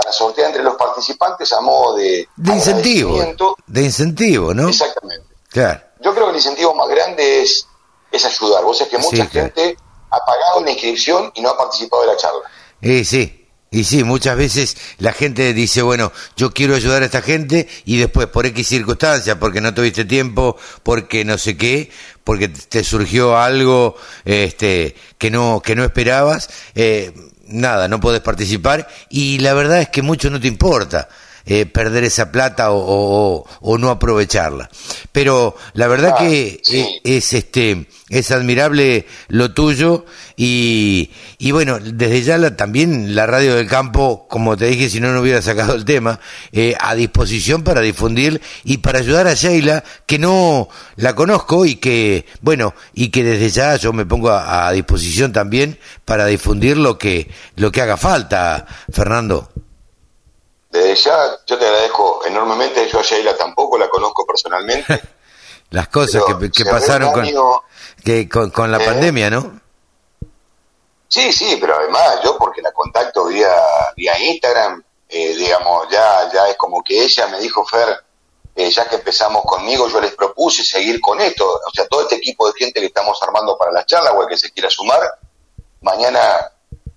para 0.00 0.12
sortear 0.12 0.48
entre 0.48 0.62
los 0.62 0.76
participantes 0.76 1.52
a 1.52 1.60
modo 1.60 1.96
de... 1.96 2.28
De 2.36 2.52
incentivo. 2.52 3.56
De 3.66 3.82
incentivo, 3.82 4.54
¿no? 4.54 4.68
Exactamente. 4.68 5.26
Claro 5.50 5.88
yo 6.00 6.14
creo 6.14 6.26
que 6.26 6.30
el 6.30 6.36
incentivo 6.36 6.74
más 6.74 6.88
grande 6.88 7.42
es, 7.42 7.66
es 8.12 8.24
ayudar. 8.24 8.64
Vos 8.64 8.80
es 8.80 8.88
que 8.88 8.98
mucha 8.98 9.24
Sí, 9.24 9.28
claro. 9.28 9.52
gente 9.54 9.76
ha 10.10 10.18
pagado 10.24 10.60
una 10.60 10.70
inscripción 10.70 11.32
y 11.34 11.40
no 11.40 11.50
ha 11.50 11.58
participado 11.58 12.02
de 12.02 12.08
la 12.08 12.16
charla. 12.16 12.40
Eh, 12.80 13.04
sí. 13.04 13.34
Y 13.70 13.84
sí, 13.84 14.02
muchas 14.02 14.34
veces 14.36 14.76
la 14.96 15.12
gente 15.12 15.52
dice, 15.52 15.82
bueno, 15.82 16.10
yo 16.36 16.54
quiero 16.54 16.74
ayudar 16.74 17.02
a 17.02 17.04
esta 17.04 17.20
gente 17.20 17.68
y 17.84 17.98
después 17.98 18.26
por 18.28 18.46
X 18.46 18.66
circunstancias, 18.66 19.36
porque 19.38 19.60
no 19.60 19.74
tuviste 19.74 20.06
tiempo, 20.06 20.56
porque 20.82 21.22
no 21.26 21.36
sé 21.36 21.58
qué, 21.58 21.90
porque 22.24 22.48
te 22.48 22.82
surgió 22.82 23.36
algo 23.36 23.94
este, 24.24 24.94
que, 25.18 25.30
no, 25.30 25.60
que 25.62 25.76
no 25.76 25.84
esperabas, 25.84 26.48
eh, 26.74 27.12
nada, 27.48 27.88
no 27.88 28.00
podés 28.00 28.20
participar 28.20 28.88
y 29.08 29.38
la 29.38 29.54
verdad 29.54 29.80
es 29.80 29.88
que 29.88 30.02
mucho 30.02 30.30
no 30.30 30.40
te 30.40 30.48
importa. 30.48 31.08
Eh, 31.50 31.64
perder 31.66 32.04
esa 32.04 32.30
plata 32.30 32.70
o, 32.72 32.78
o- 32.78 33.46
o 33.60 33.78
no 33.78 33.90
aprovecharla. 33.90 34.68
Pero 35.12 35.56
la 35.72 35.88
verdad 35.88 36.14
Ah, 36.16 36.20
que 36.20 36.60
sí. 36.62 36.78
eh, 36.78 37.00
es 37.16 37.32
este 37.32 37.86
es 38.10 38.30
admirable 38.30 39.06
lo 39.28 39.52
tuyo 39.52 40.06
y, 40.36 41.10
y 41.38 41.50
bueno 41.50 41.78
desde 41.78 42.22
ya 42.22 42.38
la, 42.38 42.56
también 42.56 43.14
la 43.14 43.26
radio 43.26 43.54
del 43.56 43.66
campo 43.66 44.26
como 44.30 44.56
te 44.56 44.64
dije 44.66 44.88
si 44.88 44.98
no 45.00 45.12
no 45.12 45.20
hubiera 45.20 45.42
sacado 45.42 45.74
el 45.74 45.84
tema 45.84 46.18
eh, 46.52 46.74
a 46.80 46.94
disposición 46.94 47.62
para 47.64 47.82
difundir 47.82 48.40
y 48.64 48.78
para 48.78 49.00
ayudar 49.00 49.26
a 49.26 49.34
Sheila 49.34 49.84
que 50.06 50.18
no 50.18 50.68
la 50.96 51.14
conozco 51.14 51.66
y 51.66 51.74
que 51.76 52.24
bueno 52.40 52.74
y 52.94 53.08
que 53.10 53.24
desde 53.24 53.50
ya 53.50 53.76
yo 53.76 53.92
me 53.92 54.06
pongo 54.06 54.30
a, 54.30 54.68
a 54.68 54.72
disposición 54.72 55.32
también 55.34 55.78
para 56.06 56.24
difundir 56.26 56.78
lo 56.78 56.96
que 56.96 57.28
lo 57.56 57.70
que 57.70 57.82
haga 57.82 57.98
falta 57.98 58.64
Fernando 58.90 59.50
Desde 60.70 60.94
ya, 60.96 61.38
yo 61.46 61.58
te 61.58 61.66
agradezco 61.66 62.24
enormemente. 62.26 62.88
Yo 62.88 63.00
a 63.00 63.02
Sheila 63.02 63.36
tampoco 63.36 63.78
la 63.78 63.88
conozco 63.88 64.26
personalmente. 64.26 65.02
las 65.70 65.88
cosas 65.88 66.22
que, 66.24 66.64
pasaron 66.64 67.12
con, 67.12 67.26
que, 68.04 68.28
con, 68.28 68.50
con 68.50 68.70
la 68.72 68.78
Eh. 68.78 68.86
pandemia 68.86 69.30
no 69.30 69.60
Sí, 71.08 71.32
sí, 71.32 71.56
pero 71.58 71.76
además 71.76 72.20
yo 72.22 72.36
porque 72.36 72.60
la 72.60 72.70
contacto 72.72 73.26
vía, 73.26 73.50
vía 73.96 74.18
Instagram, 74.18 74.82
eh, 75.08 75.34
digamos, 75.34 75.88
ya, 75.90 76.30
ya 76.30 76.48
es 76.48 76.56
como 76.56 76.82
que 76.82 77.02
ella 77.02 77.26
me 77.28 77.40
dijo, 77.40 77.64
Fer, 77.64 78.04
eh, 78.54 78.70
ya 78.70 78.86
que 78.86 78.96
empezamos 78.96 79.42
conmigo, 79.44 79.88
yo 79.88 80.02
les 80.02 80.14
propuse 80.14 80.62
seguir 80.62 81.00
con 81.00 81.18
esto. 81.20 81.46
O 81.46 81.70
sea, 81.72 81.86
todo 81.88 82.02
este 82.02 82.16
equipo 82.16 82.46
de 82.46 82.58
gente 82.58 82.80
que 82.80 82.86
estamos 82.86 83.18
armando 83.22 83.56
para 83.56 83.72
la 83.72 83.86
charla 83.86 84.12
o 84.12 84.22
el 84.22 84.28
que 84.28 84.36
se 84.36 84.50
quiera 84.52 84.68
sumar, 84.68 85.00
mañana 85.80 86.20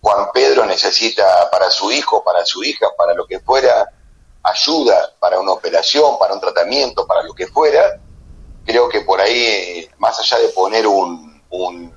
Juan 0.02 0.28
Pedro 0.34 0.66
necesita 0.66 1.50
para 1.52 1.70
su 1.70 1.92
hijo, 1.92 2.24
para 2.24 2.46
su 2.46 2.64
hija, 2.64 2.88
para 2.98 3.14
lo 3.14 3.26
que 3.28 3.40
fuera, 3.40 3.88
ayuda 4.44 5.14
para 5.20 5.40
una 5.40 5.52
operación, 5.52 6.18
para 6.18 6.34
un 6.34 6.42
tratamiento, 6.42 7.06
para 7.06 7.22
lo 7.24 7.34
que 7.34 7.48
fuera. 7.48 8.00
Creo 8.66 8.90
que 8.90 9.02
por 9.02 9.22
ahí, 9.22 9.88
más 9.98 10.20
allá 10.20 10.40
de 10.40 10.50
poner 10.50 10.88
un, 10.88 11.42
un, 11.50 11.94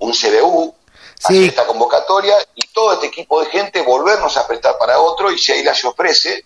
un 0.00 0.12
CDU, 0.12 0.74
Sí. 1.18 1.32
hacer 1.38 1.48
esta 1.48 1.66
convocatoria 1.66 2.36
y 2.54 2.66
todo 2.74 2.92
este 2.92 3.06
equipo 3.06 3.40
de 3.40 3.46
gente 3.46 3.80
volvernos 3.80 4.36
a 4.36 4.46
prestar 4.46 4.76
para 4.76 5.00
otro 5.00 5.32
y 5.32 5.36
Sheila 5.36 5.74
se 5.74 5.86
ofrece, 5.86 6.44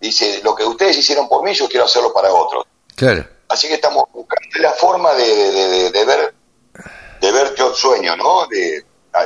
dice, 0.00 0.40
lo 0.42 0.56
que 0.56 0.64
ustedes 0.64 0.98
hicieron 0.98 1.28
por 1.28 1.44
mí, 1.44 1.54
yo 1.54 1.68
quiero 1.68 1.84
hacerlo 1.86 2.12
para 2.12 2.32
otros. 2.34 2.64
claro 2.96 3.24
Así 3.48 3.68
que 3.68 3.74
estamos 3.74 4.06
buscando 4.12 4.58
la 4.58 4.72
forma 4.72 5.12
de, 5.14 5.24
de- 5.24 5.52
de- 5.52 5.68
de- 5.68 5.90
de 5.92 6.04
ver, 6.04 6.34
de 7.20 7.30
ver 7.32 7.54
yo 7.54 7.72
sueño, 7.74 8.16
¿no? 8.16 8.46
De, 8.48 8.84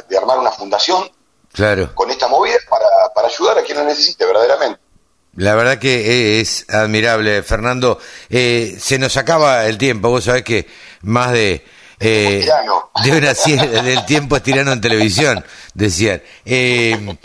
de 0.08 0.18
armar 0.18 0.38
una 0.38 0.50
fundación 0.50 1.10
claro 1.52 1.94
con 1.94 2.10
esta 2.10 2.28
movida 2.28 2.56
para, 2.68 2.86
para 3.14 3.28
ayudar 3.28 3.58
a 3.58 3.62
quien 3.62 3.78
lo 3.78 3.84
necesite, 3.84 4.24
verdaderamente. 4.26 4.80
La 5.36 5.54
verdad 5.54 5.78
que 5.78 6.40
es 6.40 6.64
admirable, 6.70 7.42
Fernando. 7.42 7.98
Eh, 8.30 8.76
se 8.80 8.98
nos 8.98 9.16
acaba 9.18 9.66
el 9.66 9.76
tiempo, 9.76 10.08
vos 10.08 10.24
sabés 10.24 10.44
que 10.44 10.66
más 11.02 11.32
de... 11.32 11.64
eh, 12.00 12.46
de 13.04 13.10
una 13.10 13.32
del 13.82 14.04
tiempo 14.06 14.36
es 14.36 14.42
tirano 14.42 14.72
en 14.72 14.80
televisión, 14.80 15.44
decían. 15.74 16.22
Eh, 16.44 17.16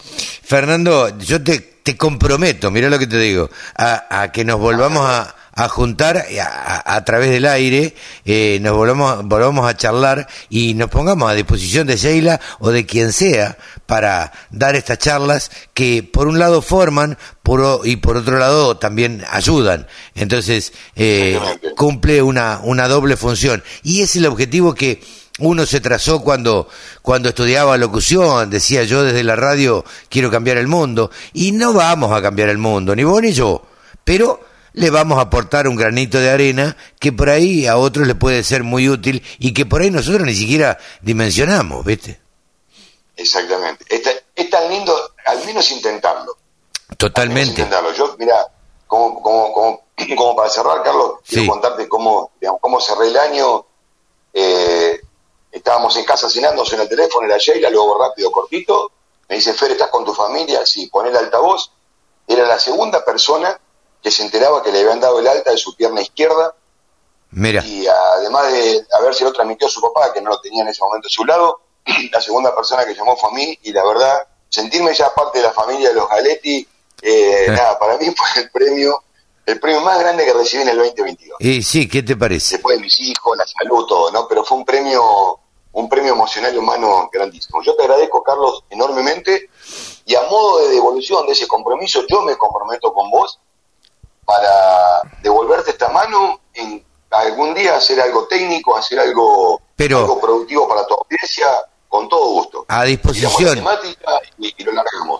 Fernando, 0.43 1.17
yo 1.19 1.41
te, 1.41 1.59
te 1.59 1.95
comprometo, 1.95 2.69
mira 2.69 2.89
lo 2.89 2.99
que 2.99 3.07
te 3.07 3.17
digo, 3.17 3.49
a, 3.77 4.21
a 4.21 4.31
que 4.31 4.43
nos 4.43 4.59
volvamos 4.59 5.09
a, 5.09 5.33
a 5.53 5.67
juntar 5.67 6.17
a, 6.17 6.45
a- 6.45 6.95
a 6.95 7.05
través 7.05 7.29
del 7.29 7.45
aire, 7.45 7.93
eh, 8.25 8.59
nos 8.61 8.75
volvamos, 8.75 9.25
volvamos 9.25 9.67
a 9.69 9.75
charlar 9.75 10.27
y 10.49 10.73
nos 10.75 10.89
pongamos 10.89 11.29
a 11.29 11.33
disposición 11.33 11.87
de 11.87 11.97
Sheila 11.97 12.39
o 12.59 12.71
de 12.71 12.85
quien 12.85 13.11
sea 13.13 13.57
para 13.85 14.31
dar 14.49 14.75
estas 14.75 14.97
charlas 14.99 15.51
que 15.73 16.03
por 16.03 16.27
un 16.27 16.39
lado 16.39 16.61
forman 16.61 17.17
por, 17.43 17.81
y 17.85 17.97
por 17.97 18.15
otro 18.17 18.37
lado 18.37 18.77
también 18.77 19.23
ayudan. 19.29 19.87
Entonces, 20.15 20.71
eh, 20.95 21.39
cumple 21.75 22.21
una, 22.21 22.61
una 22.63 22.87
doble 22.87 23.17
función. 23.17 23.61
Y 23.83 24.01
es 24.01 24.15
el 24.15 24.25
objetivo 24.27 24.73
que 24.73 25.03
uno 25.39 25.65
se 25.65 25.79
trazó 25.81 26.21
cuando, 26.21 26.69
cuando 27.01 27.29
estudiaba 27.29 27.75
locución, 27.77 28.49
decía 28.49 28.83
yo 28.83 29.03
desde 29.03 29.23
la 29.23 29.35
radio 29.35 29.83
quiero 30.07 30.29
cambiar 30.31 30.57
el 30.57 30.67
mundo. 30.67 31.11
Y 31.33 31.51
no 31.51 31.73
vamos 31.73 32.13
a 32.13 32.21
cambiar 32.21 32.47
el 32.49 32.57
mundo, 32.59 32.95
ni 32.95 33.03
vos 33.03 33.21
ni 33.21 33.33
yo. 33.33 33.65
Pero 34.03 34.39
le 34.73 34.89
vamos 34.89 35.17
a 35.17 35.23
aportar 35.23 35.67
un 35.67 35.75
granito 35.75 36.17
de 36.19 36.29
arena 36.29 36.77
que 36.99 37.11
por 37.11 37.29
ahí 37.29 37.67
a 37.67 37.77
otros 37.77 38.07
le 38.07 38.15
puede 38.15 38.43
ser 38.43 38.63
muy 38.63 38.87
útil 38.89 39.23
y 39.39 39.53
que 39.53 39.65
por 39.65 39.81
ahí 39.81 39.91
nosotros 39.91 40.23
ni 40.23 40.33
siquiera 40.33 40.77
dimensionamos, 41.01 41.83
¿viste? 41.85 42.19
Exactamente. 43.15 43.85
Es, 43.89 44.03
ta- 44.03 44.11
es 44.35 44.49
tan 44.49 44.69
lindo, 44.69 44.93
al 45.25 45.45
menos 45.45 45.69
intentarlo. 45.71 46.37
Totalmente. 46.97 47.51
intentarlo. 47.61 47.93
Yo, 47.93 48.15
mira, 48.17 48.47
como, 48.87 49.21
como, 49.21 49.53
como, 49.53 49.81
como 50.17 50.35
para 50.35 50.49
cerrar, 50.49 50.83
Carlos, 50.83 51.15
quiero 51.27 51.47
contarte 51.51 51.87
cómo, 51.87 52.31
digamos, 52.39 52.61
cómo 52.61 52.79
cerré 52.79 53.07
el 53.07 53.17
año. 53.17 53.65
Eh, 54.33 54.99
estábamos 55.51 55.95
en 55.97 56.05
casa 56.05 56.29
cenando 56.29 56.63
en 56.71 56.79
el 56.79 56.89
teléfono, 56.89 57.27
era 57.27 57.37
Sheila, 57.37 57.69
luego 57.69 58.01
rápido, 58.01 58.31
cortito. 58.31 58.91
Me 59.29 59.35
dice, 59.35 59.53
Fer, 59.53 59.71
¿estás 59.71 59.89
con 59.89 60.03
tu 60.05 60.13
familia? 60.13 60.65
Sí, 60.65 60.87
pon 60.87 61.07
el 61.07 61.15
altavoz. 61.15 61.71
Era 62.27 62.45
la 62.45 62.59
segunda 62.59 63.03
persona 63.03 63.59
que 64.01 64.11
se 64.11 64.23
enteraba 64.23 64.63
que 64.63 64.71
le 64.71 64.81
habían 64.81 64.99
dado 64.99 65.19
el 65.19 65.27
alta 65.27 65.51
de 65.51 65.57
su 65.57 65.75
pierna 65.75 66.01
izquierda. 66.01 66.55
Mira. 67.31 67.63
Y 67.65 67.87
además 67.87 68.51
de 68.51 68.85
haberse 68.97 69.23
lo 69.23 69.31
transmitió 69.31 69.67
a 69.67 69.71
su 69.71 69.81
papá, 69.81 70.11
que 70.13 70.21
no 70.21 70.31
lo 70.31 70.41
tenía 70.41 70.63
en 70.63 70.69
ese 70.69 70.83
momento 70.83 71.07
a 71.07 71.11
su 71.11 71.25
lado, 71.25 71.61
la 72.11 72.21
segunda 72.21 72.55
persona 72.55 72.85
que 72.85 72.95
llamó 72.95 73.15
fue 73.15 73.29
a 73.29 73.33
mí 73.33 73.57
y 73.63 73.71
la 73.71 73.85
verdad, 73.85 74.27
sentirme 74.49 74.93
ya 74.93 75.13
parte 75.13 75.39
de 75.39 75.45
la 75.45 75.51
familia 75.51 75.89
de 75.89 75.95
los 75.95 76.09
Galetti, 76.09 76.67
eh, 77.01 77.45
nada, 77.47 77.79
para 77.79 77.97
mí 77.97 78.13
fue 78.15 78.43
el 78.43 78.51
premio 78.51 79.03
el 79.45 79.59
premio 79.59 79.81
más 79.81 79.99
grande 79.99 80.25
que 80.25 80.33
recibí 80.33 80.63
en 80.63 80.69
el 80.69 80.77
2022. 80.77 81.37
Y 81.39 81.61
sí, 81.63 81.87
¿qué 81.87 82.03
te 82.03 82.15
parece? 82.15 82.55
Después 82.55 82.77
de 82.77 82.83
mis 82.83 82.99
hijos, 83.01 83.37
la 83.37 83.45
salud, 83.45 83.85
todo, 83.85 84.11
¿no? 84.11 84.27
Pero 84.27 84.43
fue 84.43 84.57
un 84.57 84.65
premio, 84.65 85.39
un 85.73 85.89
premio 85.89 86.13
emocional 86.13 86.53
y 86.53 86.57
humano 86.57 87.09
grandísimo. 87.11 87.61
Yo 87.63 87.75
te 87.75 87.83
agradezco, 87.83 88.23
Carlos, 88.23 88.63
enormemente 88.69 89.49
y 90.05 90.15
a 90.15 90.21
modo 90.23 90.59
de 90.59 90.69
devolución 90.69 91.25
de 91.25 91.33
ese 91.33 91.47
compromiso, 91.47 92.03
yo 92.07 92.21
me 92.21 92.37
comprometo 92.37 92.93
con 92.93 93.09
vos 93.09 93.39
para 94.31 95.01
devolverte 95.21 95.71
esta 95.71 95.89
mano 95.89 96.39
en 96.53 96.83
algún 97.11 97.53
día 97.53 97.75
hacer 97.75 97.99
algo 97.99 98.27
técnico, 98.27 98.77
hacer 98.77 98.99
algo, 98.99 99.61
algo 99.77 100.21
productivo 100.21 100.67
para 100.69 100.85
tu 100.85 100.93
audiencia, 100.93 101.47
con 101.91 102.07
todo 102.07 102.25
gusto. 102.31 102.65
A 102.69 102.85
disposición. 102.85 103.61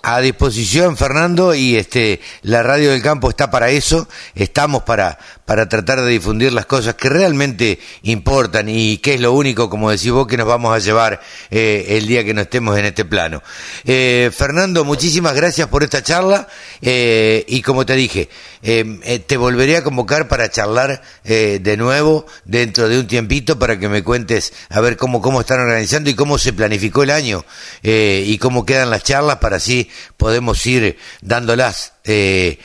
A 0.03 0.21
disposición, 0.21 0.95
Fernando, 0.95 1.53
y 1.53 1.75
este 1.75 2.21
la 2.43 2.63
radio 2.63 2.91
del 2.91 3.01
campo 3.01 3.29
está 3.29 3.51
para 3.51 3.69
eso. 3.69 4.07
Estamos 4.36 4.84
para 4.84 5.19
para 5.51 5.67
tratar 5.67 5.99
de 5.99 6.07
difundir 6.07 6.53
las 6.53 6.65
cosas 6.65 6.95
que 6.95 7.10
realmente 7.10 7.77
importan 8.03 8.69
y 8.69 8.99
que 8.99 9.15
es 9.15 9.19
lo 9.19 9.34
único, 9.34 9.69
como 9.69 9.91
decís 9.91 10.10
vos, 10.10 10.25
que 10.25 10.38
nos 10.38 10.47
vamos 10.47 10.73
a 10.73 10.79
llevar 10.79 11.19
eh, 11.49 11.88
el 11.89 12.07
día 12.07 12.23
que 12.23 12.34
no 12.34 12.39
estemos 12.39 12.79
en 12.79 12.86
este 12.86 13.03
plano. 13.03 13.43
Eh, 13.84 14.31
Fernando, 14.34 14.86
muchísimas 14.86 15.36
gracias 15.36 15.67
por 15.67 15.84
esta 15.84 16.01
charla 16.03 16.47
eh, 16.81 17.43
y 17.49 17.62
como 17.63 17.86
te 17.86 17.95
dije, 17.95 18.29
te 18.62 19.38
volveré 19.38 19.75
a 19.75 19.84
convocar 19.84 20.29
para 20.29 20.49
charlar 20.49 21.01
de 21.25 21.75
nuevo 21.77 22.25
dentro 22.45 22.88
de 22.88 22.99
un 22.99 23.07
tiempito 23.07 23.60
para 23.60 23.77
que 23.77 23.89
me 23.89 24.03
cuentes 24.03 24.53
a 24.69 24.79
ver 24.79 24.95
cómo, 24.95 25.21
cómo 25.21 25.41
están 25.41 25.60
organizando 25.60 26.10
y 26.10 26.13
cómo 26.13 26.38
se 26.38 26.53
planificó 26.62 27.02
el 27.02 27.10
año 27.10 27.43
y 27.82 28.38
cómo 28.38 28.67
quedan 28.67 28.91
las 28.91 29.04
charlas 29.04 29.38
para 29.38 29.56
así 29.56 29.89
podemos 30.15 30.63
ir 30.67 30.95
dándolas 31.21 31.93
eh, 32.04 32.60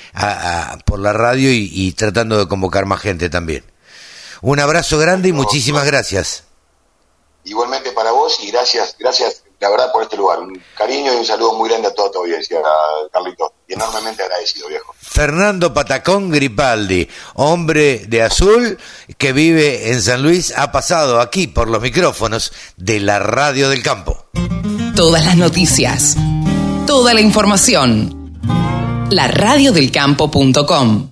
por 0.85 0.98
la 0.98 1.14
radio 1.14 1.50
y, 1.50 1.92
tratando 1.92 2.37
de 2.37 2.46
convocar 2.46 2.85
más 2.85 3.00
gente 3.00 3.30
también. 3.30 3.64
Un 4.42 4.61
abrazo 4.61 4.98
grande 4.98 5.30
y 5.30 5.32
muchísimas 5.32 5.87
gracias. 5.87 6.44
Igualmente 7.44 7.90
para 7.92 8.11
vos 8.11 8.38
y 8.42 8.50
gracias, 8.50 8.96
gracias 8.98 9.45
la 9.60 9.70
verdad 9.70 9.92
por 9.92 10.02
este 10.02 10.16
lugar. 10.16 10.40
Un 10.40 10.60
cariño 10.76 11.12
y 11.14 11.16
un 11.16 11.24
saludo 11.24 11.54
muy 11.54 11.68
grande 11.68 11.88
a 11.88 11.94
toda 11.94 12.10
tu 12.10 12.18
audiencia, 12.18 12.60
Carlito. 13.12 13.52
Y 13.68 13.74
enormemente 13.74 14.22
agradecido, 14.22 14.68
viejo. 14.68 14.94
Fernando 15.00 15.74
Patacón 15.74 16.30
Gripaldi, 16.30 17.08
hombre 17.34 18.04
de 18.06 18.22
azul 18.22 18.78
que 19.18 19.32
vive 19.32 19.90
en 19.90 20.02
San 20.02 20.22
Luis, 20.22 20.52
ha 20.56 20.70
pasado 20.70 21.20
aquí 21.20 21.46
por 21.46 21.68
los 21.68 21.82
micrófonos 21.82 22.52
de 22.76 23.00
la 23.00 23.18
radio 23.18 23.68
del 23.68 23.82
campo. 23.82 24.26
Todas 24.94 25.24
las 25.24 25.36
noticias, 25.36 26.16
toda 26.86 27.12
la 27.12 27.20
información 27.20 28.26
la 29.10 29.28
radiodelcampo.com 29.28 31.10